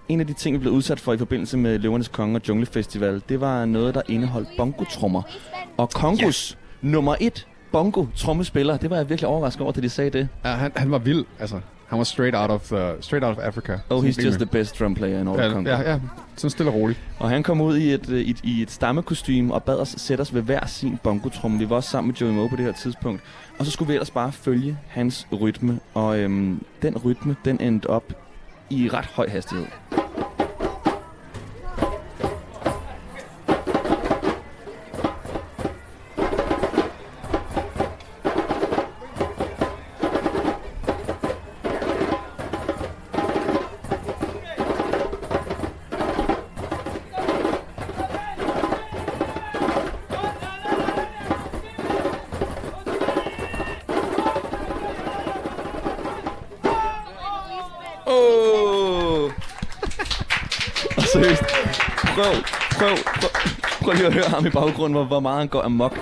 [0.10, 2.66] En af de ting, vi blev udsat for i forbindelse med Løvernes Konge og Jungle
[2.66, 5.22] Festival, det var noget, der indeholdt bongotrummer.
[5.78, 10.10] Og Kongos nummer et bongo trommespiller, det var jeg virkelig overrasket over, da de sagde
[10.10, 10.28] det.
[10.46, 11.60] Ja, han, han var vild, altså.
[11.88, 13.78] Han var straight out of, uh, straight out of Africa.
[13.90, 15.70] Oh, he's just the best drum player in all the Congo.
[15.70, 16.00] ja, ja, ja,
[16.36, 17.00] sådan stille og roligt.
[17.20, 19.96] Og han kom ud i et, øh, i et, i et stammekostyme og bad os
[19.98, 21.60] sætte os ved hver sin bongotrumme.
[21.60, 23.22] Vi var også sammen med Joey Moe på det her tidspunkt.
[23.60, 25.80] Og så skulle vi ellers bare følge hans rytme.
[25.94, 28.14] Og øhm, den rytme, den endte op
[28.70, 29.66] i ret høj hastighed.
[64.10, 65.98] At høre ham i baggrunden, hvor, hvor meget han går amok.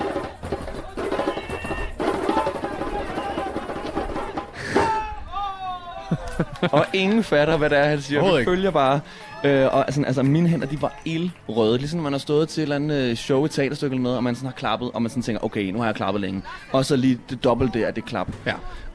[6.72, 8.20] og ingen fatter, hvad det er, han siger.
[8.20, 8.52] Overhovedet ikke.
[8.52, 9.00] følger bare.
[9.44, 11.78] Øh, og altså, altså, mine hænder, de var ildrøde.
[11.78, 14.24] Ligesom man har stået til et eller andet øh, show, et teaterstykke eller noget, og
[14.24, 16.42] man sådan har klappet, og man sådan tænker, okay, nu har jeg klappet længe.
[16.72, 18.28] Og så lige det dobbelt der, det klap.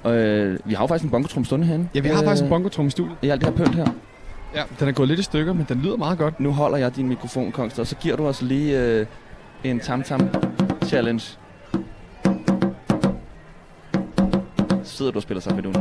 [0.05, 0.11] Ja.
[0.11, 1.89] Øh, vi har jo faktisk en bongotrum stående herinde.
[1.95, 3.17] Ja, vi har Øh, faktisk en bongotrum i studiet.
[3.23, 3.87] I alt det her pynt her.
[4.55, 6.41] Ja, den er gået lidt i stykker, men den lyder meget godt.
[6.41, 9.07] Nu holder jeg din mikrofon, Kongster, og så giver du os lige øh,
[9.65, 11.39] en tam-tam-challenge.
[14.85, 15.73] Sidder du og spiller sig ved nu?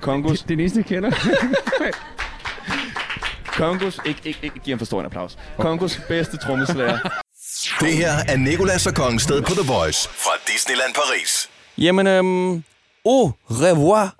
[0.00, 1.10] Kongos, Det er den eneste, jeg kender.
[3.58, 5.38] Kongos, ikke, ikke, ikke giv ham for stor en applaus.
[5.58, 6.98] Kongos bedste trommeslager.
[7.80, 11.48] Det her er Nikolas og Kongsted på The Voice fra Disneyland Paris.
[11.78, 12.64] Jamen, øhm,
[13.04, 14.14] au revoir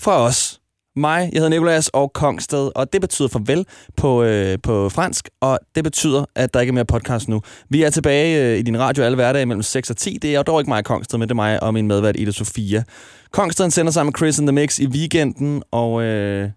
[0.00, 0.60] fra os.
[0.96, 3.66] Mig, jeg hedder Nikolas og Kongsted, og det betyder farvel
[3.96, 7.40] på, øh, på fransk, og det betyder, at der ikke er mere podcast nu.
[7.68, 10.18] Vi er tilbage øh, i din radio alle hverdage mellem 6 og 10.
[10.22, 12.84] Det er dog ikke mig, Kongsted, men det er mig og min medvært Ida Sofia.
[13.30, 16.50] Kongsted sender sammen med Chris in the Mix i weekenden, og øh,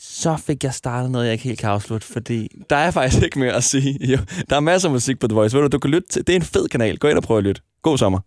[0.00, 3.38] så fik jeg startet noget, jeg ikke helt kan afslutte, fordi der er faktisk ikke
[3.38, 4.06] mere at sige.
[4.12, 4.18] Jo,
[4.50, 5.56] der er masser af musik på The Voice.
[5.56, 6.98] Ved du, du kan lytte til, det er en fed kanal.
[6.98, 7.62] Gå ind og prøv at lytte.
[7.82, 8.20] God sommer.